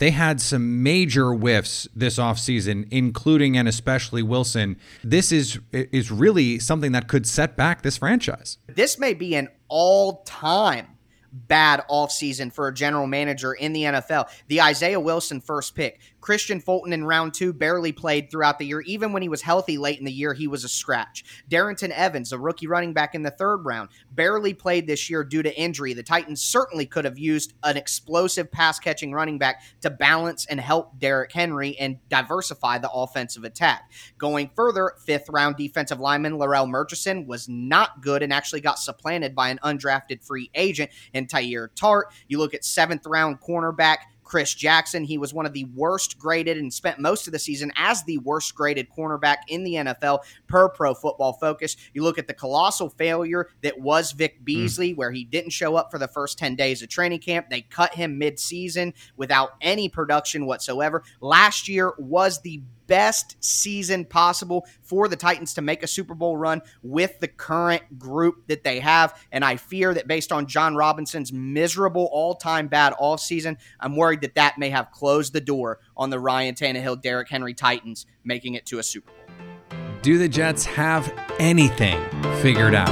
they 0.02 0.10
had 0.10 0.42
some 0.42 0.82
major 0.82 1.32
whiffs 1.34 1.88
this 1.96 2.18
offseason, 2.18 2.88
including 2.90 3.56
and 3.56 3.68
especially 3.68 4.24
Wilson. 4.24 4.78
This 5.04 5.32
is 5.32 5.60
is 5.72 6.10
really 6.10 6.58
something 6.58 6.92
that 6.94 7.08
could 7.08 7.28
set 7.28 7.56
back 7.56 7.84
this 7.84 7.98
franchise. 7.98 8.58
This 8.68 8.98
may 8.98 9.14
be 9.14 9.36
an 9.36 9.50
all-time 9.72 10.86
bad 11.32 11.82
offseason 11.90 12.52
for 12.52 12.68
a 12.68 12.74
general 12.74 13.08
manager 13.08 13.54
in 13.54 13.72
the 13.72 13.84
NFL. 13.84 14.30
The 14.48 14.62
Isaiah 14.62 15.00
Wilson 15.00 15.40
first 15.40 15.76
pick. 15.76 16.00
Kristian 16.22 16.64
Fulton 16.64 16.94
in 16.94 17.04
round 17.04 17.34
two 17.34 17.52
barely 17.52 17.92
played 17.92 18.30
throughout 18.30 18.60
the 18.60 18.66
year. 18.66 18.82
Even 18.82 19.12
when 19.12 19.22
he 19.22 19.30
was 19.30 19.42
healthy 19.42 19.78
late 19.78 20.00
in 20.00 20.06
the 20.06 20.12
year, 20.12 20.34
he 20.34 20.48
was 20.48 20.64
a 20.64 20.70
scratch. 20.70 21.26
Darrynton 21.50 21.90
Evans, 21.90 22.32
a 22.32 22.40
rookie 22.40 22.68
running 22.68 22.94
back 22.94 23.16
in 23.16 23.24
the 23.24 23.32
third 23.32 23.66
round, 23.66 23.90
barely 24.12 24.54
played 24.54 24.88
this 24.88 25.10
year 25.10 25.24
due 25.24 25.42
to 25.42 25.60
injury. 25.60 25.94
The 25.94 26.04
Titans 26.04 26.42
certainly 26.42 26.86
could 26.86 27.06
have 27.06 27.18
used 27.18 27.54
an 27.64 27.76
explosive 27.76 28.52
pass 28.52 28.80
catching 28.80 29.12
running 29.12 29.40
back 29.40 29.64
to 29.82 29.90
balance 29.90 30.46
and 30.46 30.60
help 30.60 31.00
Derrick 31.00 31.32
Henry 31.32 31.78
and 31.80 31.98
diversify 32.10 32.78
the 32.78 32.92
offensive 32.92 33.44
attack. 33.44 33.92
Going 34.18 34.52
further, 34.56 34.94
fifth 35.04 35.30
round 35.30 35.56
defensive 35.56 36.00
lineman 36.00 36.38
Larrell 36.38 36.70
Murchison 36.70 37.26
was 37.26 37.50
not 37.50 38.02
good 38.02 38.22
and 38.22 38.32
actually 38.32 38.62
got 38.62 38.80
supplanted 38.80 39.36
by 39.36 39.50
an 39.50 39.60
undrafted 39.64 40.24
free 40.24 40.50
agent 40.54 40.92
in 41.14 41.26
Teair 41.26 41.70
Tart. 41.76 42.14
You 42.28 42.38
look 42.38 42.54
at 42.54 42.64
seventh 42.64 43.06
round 43.06 43.42
cornerback 43.42 43.98
Chris 44.32 44.54
Jackson. 44.54 45.04
He 45.04 45.18
was 45.18 45.34
one 45.34 45.46
of 45.46 45.52
the 45.52 45.66
worst 45.76 46.18
graded 46.18 46.56
and 46.56 46.74
spent 46.74 47.00
most 47.00 47.28
of 47.28 47.34
the 47.34 47.38
season 47.38 47.70
as 47.76 48.02
the 48.06 48.18
worst 48.20 48.56
graded 48.56 48.88
cornerback 48.90 49.40
in 49.50 49.66
the 49.66 49.74
NFL 49.74 50.20
per 50.48 50.70
pro 50.70 50.94
football 50.94 51.34
focus. 51.34 51.76
You 51.94 52.04
look 52.04 52.18
at 52.18 52.28
the 52.28 52.34
colossal 52.34 52.90
failure 52.92 53.50
that 53.62 53.78
was 53.78 54.14
Vic 54.14 54.38
hmm. 54.38 54.44
Beasley, 54.46 54.94
mm. 54.94 54.96
where 54.96 55.12
he 55.12 55.26
didn't 55.26 55.50
show 55.50 55.76
up 55.76 55.92
for 55.92 55.98
the 55.98 56.08
first 56.08 56.40
10 56.40 56.56
days 56.56 56.82
of 56.82 56.88
training 56.88 57.20
camp. 57.20 57.50
They 57.50 57.60
cut 57.60 57.94
him 57.94 58.18
mid 58.18 58.40
season 58.40 58.94
without 59.18 59.56
any 59.60 59.90
production 59.90 60.46
whatsoever. 60.46 61.04
Last 61.20 61.68
year 61.68 61.94
was 61.98 62.40
the 62.40 62.62
best 62.92 63.38
season 63.40 64.04
possible 64.04 64.68
for 64.82 65.08
the 65.08 65.16
Titans 65.16 65.54
to 65.54 65.62
make 65.62 65.82
a 65.82 65.88
Super 65.88 66.14
Bowl 66.14 66.36
run 66.36 66.62
with 66.84 67.22
the 67.22 67.28
current 67.30 67.98
group 67.98 68.46
that 68.48 68.66
they 68.66 68.82
have. 68.82 69.18
And 69.32 69.46
I 69.46 69.56
fear 69.56 69.94
that 69.94 70.10
based 70.10 70.34
on 70.34 70.46
Jon 70.46 70.76
Robinson's 70.76 71.32
miserable 71.32 72.10
all 72.12 72.36
time 72.36 72.68
bad 72.68 72.94
off 73.00 73.22
season, 73.22 73.58
I'm 73.80 73.96
worried 73.96 74.20
that 74.22 74.36
that 74.36 74.58
may 74.58 74.70
have 74.72 74.92
closed 74.92 75.32
the 75.32 75.40
door 75.40 75.80
on 75.96 76.10
the 76.10 76.20
Ryan 76.20 76.54
Tannehill, 76.54 77.02
Derrick 77.02 77.30
Henry 77.30 77.54
Titans 77.54 78.06
making 78.26 78.56
it 78.56 78.66
to 78.66 78.80
a 78.80 78.84
Super 78.84 79.10
Bowl. 79.10 79.80
Do 80.02 80.18
the 80.18 80.28
Jets 80.28 80.66
have 80.66 81.14
anything 81.40 81.98
figured 82.42 82.76
out 82.76 82.90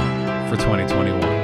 for 0.48 0.56
2021? 0.56 1.39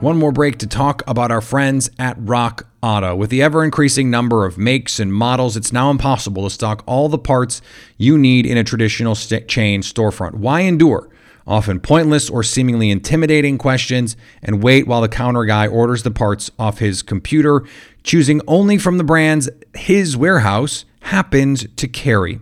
One 0.00 0.18
more 0.18 0.30
break 0.30 0.58
to 0.58 0.66
talk 0.66 1.02
about 1.06 1.30
our 1.30 1.40
friends 1.40 1.88
at 1.98 2.18
Rock 2.20 2.68
Auto. 2.82 3.16
With 3.16 3.30
the 3.30 3.40
ever 3.40 3.64
increasing 3.64 4.10
number 4.10 4.44
of 4.44 4.58
makes 4.58 5.00
and 5.00 5.10
models, 5.10 5.56
it's 5.56 5.72
now 5.72 5.90
impossible 5.90 6.44
to 6.44 6.50
stock 6.50 6.84
all 6.86 7.08
the 7.08 7.16
parts 7.16 7.62
you 7.96 8.18
need 8.18 8.44
in 8.44 8.58
a 8.58 8.62
traditional 8.62 9.14
st- 9.14 9.48
chain 9.48 9.80
storefront. 9.80 10.34
Why 10.34 10.60
endure? 10.60 11.08
Often 11.46 11.80
pointless 11.80 12.28
or 12.28 12.42
seemingly 12.42 12.90
intimidating 12.90 13.56
questions 13.56 14.18
and 14.42 14.62
wait 14.62 14.86
while 14.86 15.00
the 15.00 15.08
counter 15.08 15.46
guy 15.46 15.66
orders 15.66 16.02
the 16.02 16.10
parts 16.10 16.50
off 16.58 16.78
his 16.78 17.02
computer, 17.02 17.64
choosing 18.02 18.42
only 18.46 18.76
from 18.76 18.98
the 18.98 19.04
brands 19.04 19.48
his 19.74 20.14
warehouse 20.14 20.84
happens 21.00 21.66
to 21.76 21.88
carry. 21.88 22.40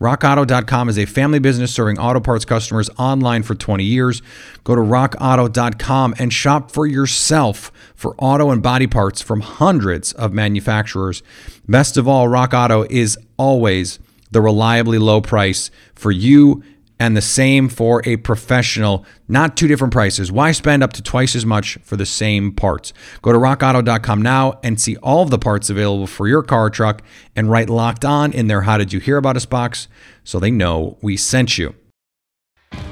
RockAuto.com 0.00 0.88
is 0.88 0.98
a 0.98 1.04
family 1.04 1.38
business 1.38 1.74
serving 1.74 1.98
auto 1.98 2.20
parts 2.20 2.46
customers 2.46 2.88
online 2.96 3.42
for 3.42 3.54
20 3.54 3.84
years. 3.84 4.22
Go 4.64 4.74
to 4.74 4.80
RockAuto.com 4.80 6.14
and 6.18 6.32
shop 6.32 6.70
for 6.70 6.86
yourself 6.86 7.70
for 7.94 8.14
auto 8.16 8.50
and 8.50 8.62
body 8.62 8.86
parts 8.86 9.20
from 9.20 9.42
hundreds 9.42 10.14
of 10.14 10.32
manufacturers. 10.32 11.22
Best 11.68 11.98
of 11.98 12.08
all, 12.08 12.28
Rock 12.28 12.54
Auto 12.54 12.86
is 12.88 13.18
always 13.36 13.98
the 14.30 14.40
reliably 14.40 14.96
low 14.96 15.20
price 15.20 15.70
for 15.94 16.10
you 16.10 16.62
and 17.00 17.16
the 17.16 17.22
same 17.22 17.68
for 17.70 18.02
a 18.04 18.16
professional, 18.16 19.06
not 19.26 19.56
two 19.56 19.66
different 19.66 19.92
prices. 19.92 20.30
Why 20.30 20.52
spend 20.52 20.82
up 20.82 20.92
to 20.92 21.02
twice 21.02 21.34
as 21.34 21.46
much 21.46 21.78
for 21.82 21.96
the 21.96 22.04
same 22.04 22.52
parts? 22.52 22.92
Go 23.22 23.32
to 23.32 23.38
rockauto.com 23.38 24.20
now 24.20 24.60
and 24.62 24.78
see 24.78 24.96
all 24.96 25.22
of 25.22 25.30
the 25.30 25.38
parts 25.38 25.70
available 25.70 26.06
for 26.06 26.28
your 26.28 26.42
car 26.42 26.66
or 26.66 26.70
truck 26.70 27.02
and 27.34 27.50
write 27.50 27.70
locked 27.70 28.04
on 28.04 28.32
in 28.32 28.48
their 28.48 28.60
How 28.60 28.76
Did 28.76 28.92
You 28.92 29.00
Hear 29.00 29.16
About 29.16 29.36
Us 29.36 29.46
box 29.46 29.88
so 30.22 30.38
they 30.38 30.50
know 30.50 30.98
we 31.00 31.16
sent 31.16 31.56
you. 31.56 31.74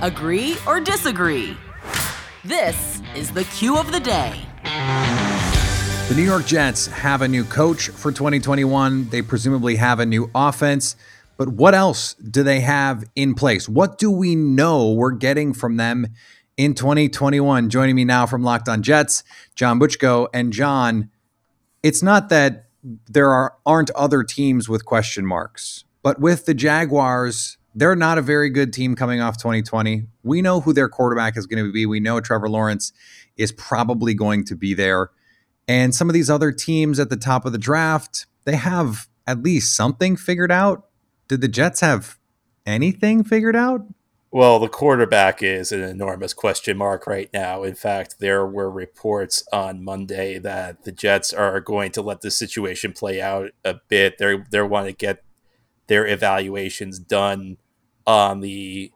Agree 0.00 0.56
or 0.66 0.80
disagree? 0.80 1.54
This 2.44 3.02
is 3.14 3.30
the 3.30 3.44
cue 3.44 3.76
of 3.76 3.92
the 3.92 4.00
day. 4.00 4.40
The 6.08 6.14
New 6.14 6.22
York 6.22 6.46
Jets 6.46 6.86
have 6.86 7.20
a 7.20 7.28
new 7.28 7.44
coach 7.44 7.90
for 7.90 8.10
2021. 8.10 9.10
They 9.10 9.20
presumably 9.20 9.76
have 9.76 10.00
a 10.00 10.06
new 10.06 10.30
offense. 10.34 10.96
But 11.38 11.48
what 11.48 11.74
else 11.74 12.12
do 12.14 12.42
they 12.42 12.60
have 12.60 13.04
in 13.16 13.34
place? 13.34 13.68
What 13.68 13.96
do 13.96 14.10
we 14.10 14.34
know 14.34 14.92
we're 14.92 15.12
getting 15.12 15.54
from 15.54 15.78
them 15.78 16.08
in 16.58 16.74
2021. 16.74 17.70
Joining 17.70 17.94
me 17.94 18.04
now 18.04 18.26
from 18.26 18.42
Locked 18.42 18.68
On 18.68 18.82
Jets, 18.82 19.22
John 19.54 19.80
Butchko. 19.80 20.26
And 20.34 20.52
John, 20.52 21.08
it's 21.82 22.02
not 22.02 22.28
that 22.28 22.66
there 23.08 23.30
are 23.30 23.54
aren't 23.64 23.90
other 23.92 24.22
teams 24.22 24.68
with 24.68 24.84
question 24.84 25.24
marks, 25.24 25.84
but 26.02 26.20
with 26.20 26.44
the 26.44 26.54
Jaguars, 26.54 27.56
they're 27.74 27.96
not 27.96 28.18
a 28.18 28.22
very 28.22 28.50
good 28.50 28.72
team 28.72 28.96
coming 28.96 29.20
off 29.20 29.38
2020. 29.38 30.06
We 30.24 30.42
know 30.42 30.60
who 30.60 30.72
their 30.72 30.88
quarterback 30.88 31.36
is 31.36 31.46
going 31.46 31.64
to 31.64 31.72
be. 31.72 31.86
We 31.86 32.00
know 32.00 32.20
Trevor 32.20 32.48
Lawrence 32.48 32.92
is 33.36 33.52
probably 33.52 34.14
going 34.14 34.44
to 34.46 34.56
be 34.56 34.74
there. 34.74 35.10
And 35.68 35.94
some 35.94 36.08
of 36.10 36.14
these 36.14 36.30
other 36.30 36.50
teams 36.50 36.98
at 36.98 37.08
the 37.08 37.16
top 37.16 37.44
of 37.46 37.52
the 37.52 37.58
draft, 37.58 38.26
they 38.44 38.56
have 38.56 39.06
at 39.26 39.42
least 39.42 39.76
something 39.76 40.16
figured 40.16 40.50
out. 40.50 40.87
Did 41.28 41.42
the 41.42 41.48
Jets 41.48 41.80
have 41.80 42.18
anything 42.66 43.22
figured 43.22 43.56
out? 43.56 43.82
Well, 44.30 44.58
the 44.58 44.68
quarterback 44.68 45.42
is 45.42 45.72
an 45.72 45.82
enormous 45.82 46.34
question 46.34 46.76
mark 46.76 47.06
right 47.06 47.30
now. 47.32 47.62
In 47.62 47.74
fact, 47.74 48.16
there 48.18 48.46
were 48.46 48.70
reports 48.70 49.42
on 49.52 49.82
Monday 49.82 50.38
that 50.38 50.84
the 50.84 50.92
Jets 50.92 51.32
are 51.32 51.60
going 51.60 51.92
to 51.92 52.02
let 52.02 52.20
the 52.20 52.30
situation 52.30 52.92
play 52.92 53.22
out 53.22 53.50
a 53.64 53.76
bit. 53.88 54.18
They 54.18 54.36
they 54.50 54.60
want 54.62 54.86
to 54.86 54.92
get 54.92 55.22
their 55.86 56.06
evaluations 56.06 56.98
done 56.98 57.56
on 58.06 58.40
the 58.40 58.92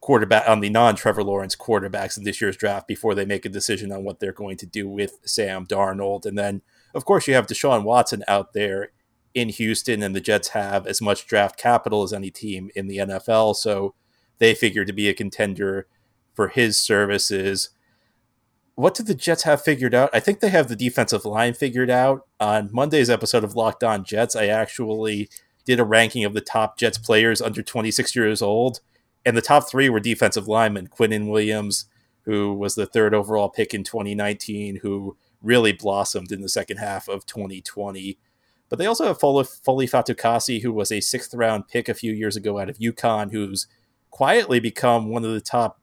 quarterback 0.00 0.48
on 0.48 0.60
the 0.60 0.70
non 0.70 0.94
Trevor 0.94 1.24
Lawrence 1.24 1.56
quarterbacks 1.56 2.16
in 2.16 2.22
this 2.22 2.40
year's 2.40 2.56
draft 2.56 2.86
before 2.86 3.16
they 3.16 3.24
make 3.24 3.44
a 3.44 3.48
decision 3.48 3.90
on 3.90 4.04
what 4.04 4.20
they're 4.20 4.32
going 4.32 4.56
to 4.58 4.66
do 4.66 4.88
with 4.88 5.18
Sam 5.24 5.66
Darnold. 5.66 6.24
And 6.24 6.38
then, 6.38 6.62
of 6.94 7.04
course, 7.04 7.26
you 7.26 7.34
have 7.34 7.48
Deshaun 7.48 7.82
Watson 7.82 8.22
out 8.28 8.52
there 8.52 8.92
in 9.34 9.48
Houston, 9.48 10.02
and 10.02 10.14
the 10.14 10.20
Jets 10.20 10.48
have 10.48 10.86
as 10.86 11.00
much 11.00 11.26
draft 11.26 11.58
capital 11.58 12.02
as 12.02 12.12
any 12.12 12.30
team 12.30 12.70
in 12.74 12.86
the 12.86 12.98
NFL. 12.98 13.56
So 13.56 13.94
they 14.38 14.54
figure 14.54 14.84
to 14.84 14.92
be 14.92 15.08
a 15.08 15.14
contender 15.14 15.86
for 16.34 16.48
his 16.48 16.78
services. 16.78 17.70
What 18.74 18.94
did 18.94 19.06
the 19.06 19.14
Jets 19.14 19.42
have 19.42 19.62
figured 19.62 19.94
out? 19.94 20.10
I 20.12 20.20
think 20.20 20.40
they 20.40 20.48
have 20.48 20.68
the 20.68 20.76
defensive 20.76 21.24
line 21.24 21.54
figured 21.54 21.90
out. 21.90 22.26
On 22.40 22.70
Monday's 22.72 23.10
episode 23.10 23.44
of 23.44 23.54
Locked 23.54 23.84
On 23.84 24.04
Jets, 24.04 24.34
I 24.34 24.46
actually 24.46 25.28
did 25.64 25.78
a 25.78 25.84
ranking 25.84 26.24
of 26.24 26.34
the 26.34 26.40
top 26.40 26.78
Jets 26.78 26.98
players 26.98 27.40
under 27.40 27.62
26 27.62 28.16
years 28.16 28.42
old, 28.42 28.80
and 29.24 29.36
the 29.36 29.42
top 29.42 29.68
three 29.68 29.88
were 29.88 30.00
defensive 30.00 30.48
linemen 30.48 30.88
Quinnen 30.88 31.30
Williams, 31.30 31.84
who 32.24 32.54
was 32.54 32.74
the 32.74 32.86
third 32.86 33.14
overall 33.14 33.48
pick 33.48 33.74
in 33.74 33.84
2019, 33.84 34.76
who 34.76 35.16
really 35.42 35.72
blossomed 35.72 36.32
in 36.32 36.40
the 36.40 36.48
second 36.48 36.78
half 36.78 37.08
of 37.08 37.26
2020. 37.26 38.18
But 38.72 38.78
they 38.78 38.86
also 38.86 39.04
have 39.04 39.20
Foley 39.20 39.44
Fatukasi, 39.86 40.62
who 40.62 40.72
was 40.72 40.90
a 40.90 41.02
sixth 41.02 41.34
round 41.34 41.68
pick 41.68 41.90
a 41.90 41.94
few 41.94 42.10
years 42.10 42.36
ago 42.36 42.58
out 42.58 42.70
of 42.70 42.78
UConn, 42.78 43.30
who's 43.30 43.66
quietly 44.08 44.60
become 44.60 45.10
one 45.10 45.26
of 45.26 45.30
the 45.34 45.42
top 45.42 45.78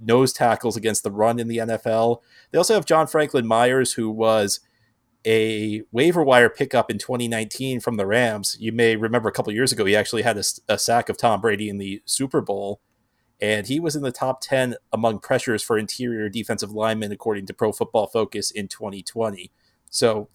nose 0.00 0.32
tackles 0.32 0.76
against 0.76 1.04
the 1.04 1.12
run 1.12 1.38
in 1.38 1.46
the 1.46 1.58
NFL. 1.58 2.20
They 2.50 2.58
also 2.58 2.74
have 2.74 2.86
John 2.86 3.06
Franklin 3.06 3.46
Myers, 3.46 3.92
who 3.92 4.10
was 4.10 4.58
a 5.24 5.82
waiver 5.92 6.24
wire 6.24 6.50
pickup 6.50 6.90
in 6.90 6.98
2019 6.98 7.78
from 7.78 7.98
the 7.98 8.06
Rams. 8.06 8.56
You 8.58 8.72
may 8.72 8.96
remember 8.96 9.28
a 9.28 9.32
couple 9.32 9.52
years 9.52 9.70
ago, 9.70 9.84
he 9.84 9.94
actually 9.94 10.22
had 10.22 10.38
a, 10.38 10.42
a, 10.68 10.76
sack 10.76 11.08
of 11.08 11.16
Tom 11.16 11.40
Brady 11.40 11.68
in 11.68 11.78
the 11.78 12.02
Super 12.04 12.40
Bowl, 12.40 12.80
and 13.40 13.68
he 13.68 13.78
was 13.78 13.94
in 13.94 14.02
the 14.02 14.10
top 14.10 14.40
10 14.40 14.74
among 14.92 15.20
pressures 15.20 15.62
for 15.62 15.78
interior 15.78 16.28
defensive 16.28 16.72
linemen, 16.72 17.12
according 17.12 17.46
to 17.46 17.54
Pro 17.54 17.70
Football 17.70 18.08
Focus 18.08 18.50
in 18.50 18.66
2020. 18.66 19.52
So, 19.88 20.30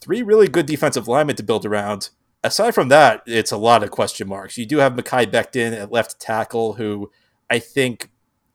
three 0.00 0.22
really 0.22 0.48
good 0.48 0.66
defensive 0.66 1.08
linemen 1.08 1.36
to 1.36 1.42
build 1.42 1.66
around 1.66 2.10
aside 2.42 2.74
from 2.74 2.88
that, 2.88 3.22
it's 3.26 3.52
a 3.52 3.56
lot 3.56 3.82
of 3.82 3.90
question 3.90 4.28
marks. 4.28 4.58
You 4.58 4.66
do 4.66 4.78
have 4.78 4.94
Mekhi 4.94 5.26
Becton 5.26 5.78
at 5.78 5.92
left 5.92 6.20
tackle, 6.20 6.74
who 6.74 7.10
I 7.50 7.58
think 7.58 8.10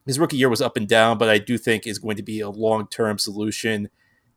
his 0.05 0.19
rookie 0.19 0.37
year 0.37 0.49
was 0.49 0.61
up 0.61 0.77
and 0.77 0.87
down, 0.87 1.17
but 1.17 1.29
I 1.29 1.37
do 1.37 1.57
think 1.57 1.87
is 1.87 1.99
going 1.99 2.17
to 2.17 2.23
be 2.23 2.39
a 2.39 2.49
long 2.49 2.87
term 2.87 3.17
solution 3.17 3.89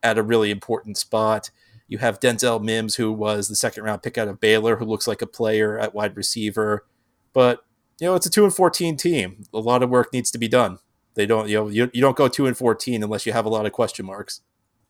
at 0.02 0.18
a 0.18 0.22
really 0.22 0.50
important 0.50 0.96
spot. 0.96 1.50
You 1.88 1.98
have 1.98 2.20
Denzel 2.20 2.62
Mims, 2.62 2.96
who 2.96 3.12
was 3.12 3.48
the 3.48 3.56
second 3.56 3.84
round 3.84 4.02
pick 4.02 4.18
out 4.18 4.28
of 4.28 4.40
Baylor, 4.40 4.76
who 4.76 4.84
looks 4.84 5.06
like 5.06 5.22
a 5.22 5.26
player 5.26 5.78
at 5.78 5.94
wide 5.94 6.16
receiver. 6.16 6.84
But 7.32 7.60
you 8.00 8.06
know, 8.06 8.14
it's 8.14 8.26
a 8.26 8.30
two 8.30 8.44
and 8.44 8.54
fourteen 8.54 8.96
team. 8.96 9.44
A 9.54 9.58
lot 9.58 9.82
of 9.82 9.90
work 9.90 10.12
needs 10.12 10.30
to 10.32 10.38
be 10.38 10.48
done. 10.48 10.78
They 11.14 11.26
don't, 11.26 11.48
you 11.48 11.56
know, 11.56 11.68
you, 11.68 11.90
you 11.94 12.02
don't 12.02 12.16
go 12.16 12.28
two 12.28 12.46
and 12.46 12.56
fourteen 12.56 13.02
unless 13.02 13.24
you 13.24 13.32
have 13.32 13.46
a 13.46 13.50
lot 13.50 13.66
of 13.66 13.72
question 13.72 14.04
marks. 14.04 14.42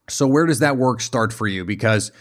So 0.09 0.27
where 0.27 0.47
does 0.47 0.61
that 0.61 0.77
work 0.77 1.01
start 1.01 1.33
for 1.33 1.47
you? 1.47 1.65
Because 1.65 2.13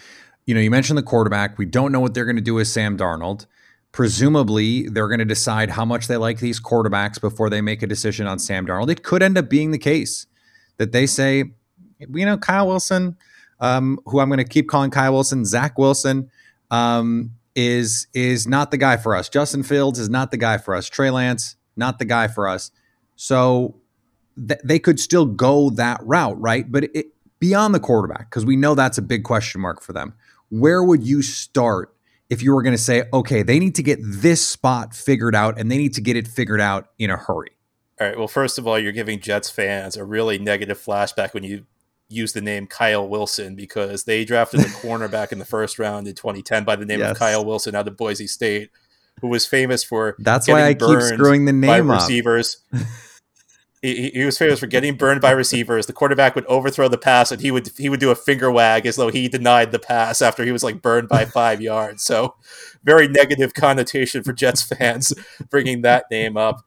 you 0.45 0.53
know, 0.53 0.61
you 0.61 0.69
mentioned 0.69 0.97
the 0.97 1.03
quarterback. 1.03 1.57
We 1.57 1.65
don't 1.65 1.91
know 1.91 1.99
what 1.99 2.13
they're 2.13 2.25
going 2.25 2.35
to 2.35 2.41
do 2.41 2.53
with 2.53 2.67
Sam 2.67 2.97
Darnold. 2.97 3.47
Presumably, 3.91 4.87
they're 4.89 5.07
going 5.07 5.19
to 5.19 5.25
decide 5.25 5.71
how 5.71 5.85
much 5.85 6.07
they 6.07 6.17
like 6.17 6.39
these 6.39 6.59
quarterbacks 6.59 7.19
before 7.19 7.49
they 7.49 7.61
make 7.61 7.81
a 7.81 7.87
decision 7.87 8.27
on 8.27 8.39
Sam 8.39 8.67
Darnold. 8.67 8.89
It 8.89 9.03
could 9.03 9.23
end 9.23 9.37
up 9.37 9.49
being 9.49 9.71
the 9.71 9.77
case 9.77 10.27
that 10.77 10.91
they 10.91 11.07
say, 11.07 11.45
you 11.99 12.25
know, 12.25 12.37
Kyle 12.37 12.67
Wilson, 12.67 13.17
um, 13.59 13.99
who 14.05 14.19
I'm 14.19 14.29
going 14.29 14.37
to 14.37 14.43
keep 14.43 14.67
calling 14.67 14.91
Kyle 14.91 15.13
Wilson, 15.13 15.45
Zach 15.45 15.77
Wilson, 15.77 16.29
um, 16.69 17.31
is 17.55 18.07
is 18.13 18.45
not 18.45 18.69
the 18.69 18.77
guy 18.77 18.97
for 18.97 19.15
us. 19.15 19.29
Justin 19.29 19.63
Fields 19.63 19.97
is 19.97 20.09
not 20.09 20.29
the 20.29 20.37
guy 20.37 20.57
for 20.57 20.75
us. 20.75 20.89
Trey 20.89 21.09
Lance, 21.09 21.55
not 21.77 21.97
the 21.97 22.05
guy 22.05 22.27
for 22.27 22.49
us. 22.49 22.69
So 23.15 23.77
th- 24.35 24.59
they 24.63 24.77
could 24.77 24.99
still 24.99 25.25
go 25.25 25.69
that 25.71 26.01
route, 26.03 26.39
right? 26.39 26.69
But 26.69 26.83
it, 26.93 27.07
beyond 27.47 27.75
the 27.75 27.79
quarterback, 27.79 28.29
because 28.29 28.45
we 28.45 28.55
know 28.55 28.75
that's 28.75 28.97
a 28.97 29.01
big 29.01 29.23
question 29.23 29.61
mark 29.61 29.81
for 29.81 29.93
them 29.93 30.13
where 30.49 30.83
would 30.83 31.03
you 31.03 31.21
start 31.21 31.93
if 32.29 32.41
you 32.41 32.53
were 32.53 32.63
going 32.63 32.75
to 32.75 32.81
say, 32.81 33.03
okay, 33.13 33.43
they 33.43 33.59
need 33.59 33.75
to 33.75 33.83
get 33.83 33.99
this 34.01 34.45
spot 34.45 34.95
figured 34.95 35.35
out 35.35 35.59
and 35.59 35.71
they 35.71 35.77
need 35.77 35.93
to 35.93 36.01
get 36.01 36.15
it 36.15 36.27
figured 36.27 36.61
out 36.61 36.89
in 36.97 37.09
a 37.09 37.17
hurry? 37.17 37.51
All 37.99 38.07
right. 38.07 38.17
Well, 38.17 38.27
first 38.27 38.57
of 38.57 38.67
all, 38.67 38.77
you're 38.77 38.91
giving 38.91 39.19
Jets 39.19 39.49
fans 39.49 39.95
a 39.95 40.03
really 40.03 40.37
negative 40.37 40.79
flashback 40.79 41.33
when 41.33 41.43
you 41.43 41.65
use 42.09 42.33
the 42.33 42.41
name 42.41 42.67
Kyle 42.67 43.07
Wilson 43.07 43.55
because 43.55 44.03
they 44.03 44.25
drafted 44.25 44.61
a 44.61 44.63
cornerback 44.63 45.31
in 45.31 45.39
the 45.39 45.45
first 45.45 45.79
round 45.79 46.07
in 46.07 46.15
2010 46.15 46.63
by 46.63 46.75
the 46.75 46.85
name 46.85 46.99
yes. 46.99 47.11
of 47.11 47.17
Kyle 47.17 47.45
Wilson 47.45 47.75
out 47.75 47.87
of 47.87 47.95
Boise 47.95 48.27
State, 48.27 48.69
who 49.21 49.27
was 49.27 49.45
famous 49.45 49.83
for 49.83 50.15
that's 50.19 50.47
why 50.47 50.65
I 50.65 50.73
keep 50.73 51.01
screwing 51.01 51.45
the 51.45 51.53
name 51.53 51.87
by 51.87 51.95
receivers. 51.95 52.57
he, 53.85 54.09
he 54.09 54.25
was 54.25 54.37
famous 54.37 54.59
for 54.59 54.67
getting 54.67 54.95
burned 54.95 55.21
by 55.21 55.31
receivers. 55.31 55.85
The 55.85 55.93
quarterback 55.93 56.35
would 56.35 56.45
overthrow 56.45 56.87
the 56.87 56.97
pass, 56.97 57.31
and 57.31 57.41
he 57.41 57.51
would 57.51 57.69
he 57.77 57.89
would 57.89 57.99
do 57.99 58.11
a 58.11 58.15
finger 58.15 58.51
wag 58.51 58.85
as 58.85 58.95
though 58.95 59.09
he 59.09 59.27
denied 59.27 59.71
the 59.71 59.79
pass 59.79 60.21
after 60.21 60.43
he 60.43 60.51
was 60.51 60.63
like 60.63 60.81
burned 60.81 61.09
by 61.09 61.25
five 61.25 61.61
yards. 61.61 62.03
So, 62.03 62.35
very 62.83 63.07
negative 63.07 63.53
connotation 63.53 64.23
for 64.23 64.33
Jets 64.33 64.63
fans 64.63 65.13
bringing 65.49 65.81
that 65.81 66.05
name 66.09 66.37
up. 66.37 66.65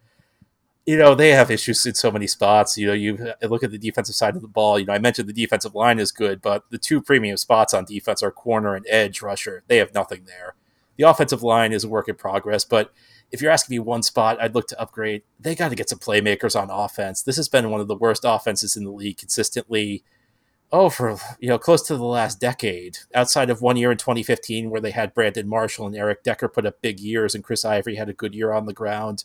You 0.86 0.96
know 0.96 1.14
they 1.14 1.30
have 1.30 1.50
issues 1.50 1.84
in 1.84 1.94
so 1.94 2.10
many 2.10 2.26
spots. 2.26 2.78
You 2.78 2.86
know 2.86 2.92
you 2.94 3.32
look 3.42 3.62
at 3.62 3.70
the 3.70 3.78
defensive 3.78 4.14
side 4.14 4.36
of 4.36 4.42
the 4.42 4.48
ball. 4.48 4.78
You 4.78 4.86
know 4.86 4.94
I 4.94 4.98
mentioned 4.98 5.28
the 5.28 5.34
defensive 5.34 5.74
line 5.74 5.98
is 5.98 6.12
good, 6.12 6.40
but 6.40 6.64
the 6.70 6.78
two 6.78 7.02
premium 7.02 7.36
spots 7.36 7.74
on 7.74 7.84
defense 7.84 8.22
are 8.22 8.30
corner 8.30 8.74
and 8.74 8.86
edge 8.88 9.20
rusher. 9.20 9.64
They 9.66 9.78
have 9.78 9.92
nothing 9.92 10.24
there. 10.26 10.54
The 10.96 11.04
offensive 11.08 11.42
line 11.42 11.72
is 11.72 11.84
a 11.84 11.88
work 11.88 12.08
in 12.08 12.14
progress, 12.14 12.64
but 12.64 12.92
if 13.30 13.42
you're 13.42 13.50
asking 13.50 13.74
me 13.74 13.78
one 13.80 14.02
spot, 14.02 14.40
I'd 14.40 14.54
look 14.54 14.68
to 14.68 14.80
upgrade. 14.80 15.22
They 15.38 15.54
got 15.54 15.68
to 15.68 15.74
get 15.74 15.88
some 15.88 15.98
playmakers 15.98 16.60
on 16.60 16.70
offense. 16.70 17.22
This 17.22 17.36
has 17.36 17.48
been 17.48 17.70
one 17.70 17.80
of 17.80 17.88
the 17.88 17.96
worst 17.96 18.22
offenses 18.24 18.76
in 18.76 18.84
the 18.84 18.90
league 18.90 19.18
consistently. 19.18 20.02
Oh, 20.70 20.90
for 20.90 21.16
you 21.38 21.48
know, 21.48 21.58
close 21.58 21.82
to 21.82 21.96
the 21.96 22.04
last 22.04 22.40
decade. 22.40 22.98
Outside 23.14 23.50
of 23.50 23.62
one 23.62 23.76
year 23.76 23.90
in 23.90 23.98
2015, 23.98 24.70
where 24.70 24.80
they 24.80 24.90
had 24.90 25.14
Brandon 25.14 25.48
Marshall 25.48 25.86
and 25.86 25.96
Eric 25.96 26.22
Decker 26.22 26.48
put 26.48 26.66
up 26.66 26.82
big 26.82 27.00
years, 27.00 27.34
and 27.34 27.44
Chris 27.44 27.64
Ivory 27.64 27.96
had 27.96 28.08
a 28.08 28.14
good 28.14 28.34
year 28.34 28.52
on 28.52 28.66
the 28.66 28.72
ground, 28.72 29.24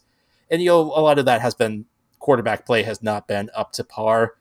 and 0.49 0.61
you 0.61 0.69
know, 0.69 0.79
a 0.79 1.01
lot 1.01 1.19
of 1.19 1.25
that 1.25 1.41
has 1.41 1.53
been 1.53 1.85
quarterback 2.19 2.65
play 2.65 2.83
has 2.83 3.03
not 3.03 3.27
been 3.27 3.49
up 3.53 3.73
to 3.73 3.83
par. 3.83 4.35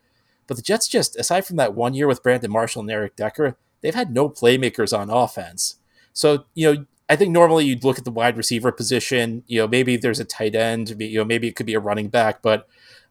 But 0.46 0.57
the 0.57 0.62
Jets 0.62 0.87
just, 0.87 1.16
aside 1.16 1.44
from 1.44 1.57
that 1.57 1.75
one 1.75 1.94
year 1.94 2.07
with 2.07 2.22
Brandon 2.22 2.51
Marshall 2.51 2.83
and 2.83 2.90
Eric 2.90 3.16
Decker, 3.16 3.57
they've 3.81 3.94
had 3.94 4.12
no 4.12 4.29
playmakers 4.29 4.96
on 4.96 5.11
offense. 5.11 5.77
So 6.12 6.44
you 6.55 6.72
know, 6.72 6.87
I 7.12 7.16
think 7.16 7.31
normally 7.31 7.66
you'd 7.66 7.85
look 7.85 7.98
at 7.98 8.07
the 8.07 8.11
wide 8.11 8.38
receiver 8.38 8.72
position. 8.72 9.44
You 9.46 9.59
know, 9.59 9.68
maybe 9.68 9.98
there's 9.98 10.18
a 10.18 10.25
tight 10.25 10.55
end. 10.55 10.96
You 10.98 11.18
know, 11.18 11.27
maybe 11.27 11.46
it 11.46 11.55
could 11.55 11.66
be 11.66 11.75
a 11.75 11.79
running 11.79 12.09
back, 12.09 12.40
but 12.40 12.66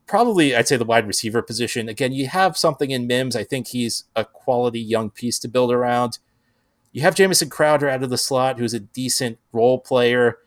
probably 0.07 0.55
I'd 0.55 0.67
say 0.67 0.75
the 0.75 0.85
wide 0.85 1.05
receiver 1.05 1.43
position. 1.43 1.87
Again, 1.87 2.11
you 2.11 2.25
have 2.25 2.57
something 2.57 2.89
in 2.89 3.05
Mims. 3.05 3.35
I 3.35 3.43
think 3.43 3.67
he's 3.67 4.05
a 4.15 4.25
quality 4.25 4.79
young 4.79 5.11
piece 5.11 5.37
to 5.37 5.47
build 5.47 5.71
around. 5.71 6.17
You 6.91 7.03
have 7.03 7.13
Jamison 7.13 7.51
Crowder 7.51 7.87
out 7.89 8.01
of 8.01 8.09
the 8.09 8.17
slot, 8.17 8.57
who's 8.57 8.73
a 8.73 8.79
decent 8.79 9.37
role 9.51 9.77
player, 9.77 10.39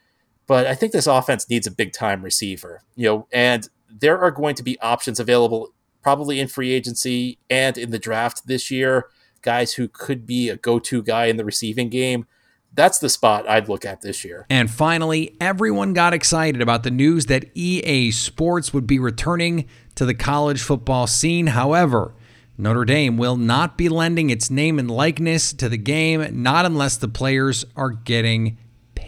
but 0.49 0.67
I 0.67 0.75
think 0.75 0.91
this 0.91 1.07
offense 1.07 1.49
needs 1.49 1.69
a 1.69 1.71
big 1.71 1.93
time 1.93 2.23
receiver. 2.23 2.83
You 2.97 3.07
know, 3.07 3.29
and 3.33 3.69
there 3.89 4.19
are 4.19 4.33
going 4.33 4.57
to 4.57 4.65
be 4.65 4.81
options 4.81 5.21
available 5.21 5.73
probably 6.03 6.41
in 6.41 6.49
free 6.49 6.73
agency 6.73 7.39
and 7.49 7.79
in 7.79 7.93
the 7.93 8.01
draft 8.01 8.49
this 8.49 8.69
year. 8.69 9.07
Guys 9.43 9.75
who 9.75 9.87
could 9.87 10.27
be 10.27 10.49
a 10.49 10.57
go 10.57 10.81
to 10.81 11.05
guy 11.05 11.27
in 11.27 11.37
the 11.37 11.45
receiving 11.45 11.89
game 11.89 12.27
that's 12.75 12.99
the 12.99 13.09
spot 13.09 13.49
I'd 13.49 13.69
look 13.69 13.85
at 13.85 14.01
this 14.01 14.25
year. 14.25 14.47
And 14.51 14.71
finally, 14.71 15.37
everyone 15.41 15.93
got 15.93 16.13
excited 16.13 16.61
about 16.61 16.83
the 16.83 16.91
news 16.91 17.27
that 17.27 17.45
EA 17.55 18.11
Sports 18.11 18.73
would 18.73 18.87
be 18.87 18.99
returning 18.99 19.67
to 19.95 20.05
the 20.05 20.15
college 20.15 20.63
football 20.63 21.07
scene. 21.07 21.49
However, 21.49 22.15
Notre 22.57 22.85
Dame 22.85 23.17
will 23.17 23.37
not 23.37 23.77
be 23.77 23.89
lending 23.89 24.31
its 24.31 24.51
name 24.51 24.79
and 24.79 24.91
likeness 24.91 25.53
to 25.55 25.69
the 25.69 25.77
game, 25.77 26.43
not 26.43 26.65
unless 26.65 26.97
the 26.97 27.09
players 27.09 27.65
are 27.77 27.91
getting 27.91 28.59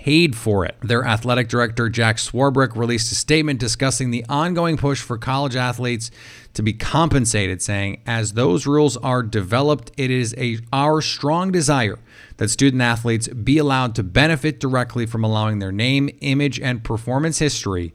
paid 0.06 0.36
for 0.36 0.64
it. 0.64 0.76
Their 0.82 1.04
athletic 1.04 1.48
director, 1.48 1.88
Jack 1.88 2.18
Swarbrick, 2.18 2.76
released 2.76 3.10
a 3.10 3.16
statement 3.16 3.58
discussing 3.58 4.12
the 4.12 4.24
ongoing 4.28 4.76
push 4.76 5.02
for 5.02 5.18
college 5.18 5.56
athletes 5.56 6.12
to 6.54 6.62
be 6.62 6.72
compensated, 6.72 7.60
saying, 7.60 8.02
As 8.06 8.34
those 8.34 8.68
rules 8.68 8.96
are 8.98 9.24
developed, 9.24 9.90
it 9.96 10.12
is 10.12 10.32
a, 10.38 10.60
our 10.72 11.02
strong 11.02 11.50
desire 11.50 11.98
that 12.36 12.50
student 12.50 12.82
athletes 12.82 13.26
be 13.26 13.58
allowed 13.58 13.96
to 13.96 14.04
benefit 14.04 14.60
directly 14.60 15.06
from 15.06 15.24
allowing 15.24 15.58
their 15.58 15.72
name, 15.72 16.08
image, 16.20 16.60
and 16.60 16.84
performance 16.84 17.40
history 17.40 17.92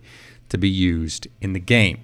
to 0.49 0.57
be 0.57 0.69
used 0.69 1.29
in 1.39 1.53
the 1.53 1.61
game. 1.61 2.01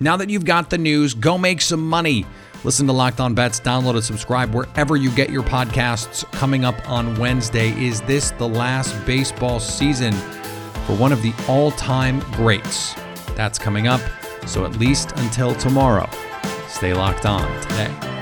Now 0.00 0.16
that 0.16 0.30
you've 0.30 0.46
got 0.46 0.70
the 0.70 0.78
news, 0.78 1.12
go 1.12 1.36
make 1.36 1.60
some 1.60 1.86
money. 1.86 2.24
Listen 2.64 2.88
to 2.88 2.92
Locked 2.92 3.20
On 3.20 3.34
Bets, 3.34 3.60
download 3.60 3.94
and 3.94 4.04
subscribe 4.04 4.52
wherever 4.52 4.96
you 4.96 5.10
get 5.12 5.30
your 5.30 5.44
podcasts. 5.44 6.30
Coming 6.32 6.64
up 6.64 6.76
on 6.90 7.14
Wednesday, 7.16 7.70
is 7.80 8.00
this 8.02 8.32
the 8.32 8.48
last 8.48 8.94
baseball 9.06 9.60
season 9.60 10.12
for 10.84 10.96
one 10.96 11.12
of 11.12 11.22
the 11.22 11.32
all 11.46 11.70
time 11.72 12.18
greats? 12.32 12.94
That's 13.36 13.58
coming 13.58 13.86
up. 13.86 14.00
So 14.46 14.64
at 14.64 14.76
least 14.76 15.12
until 15.16 15.54
tomorrow, 15.54 16.10
stay 16.66 16.94
locked 16.94 17.26
on 17.26 17.48
today. 17.62 18.17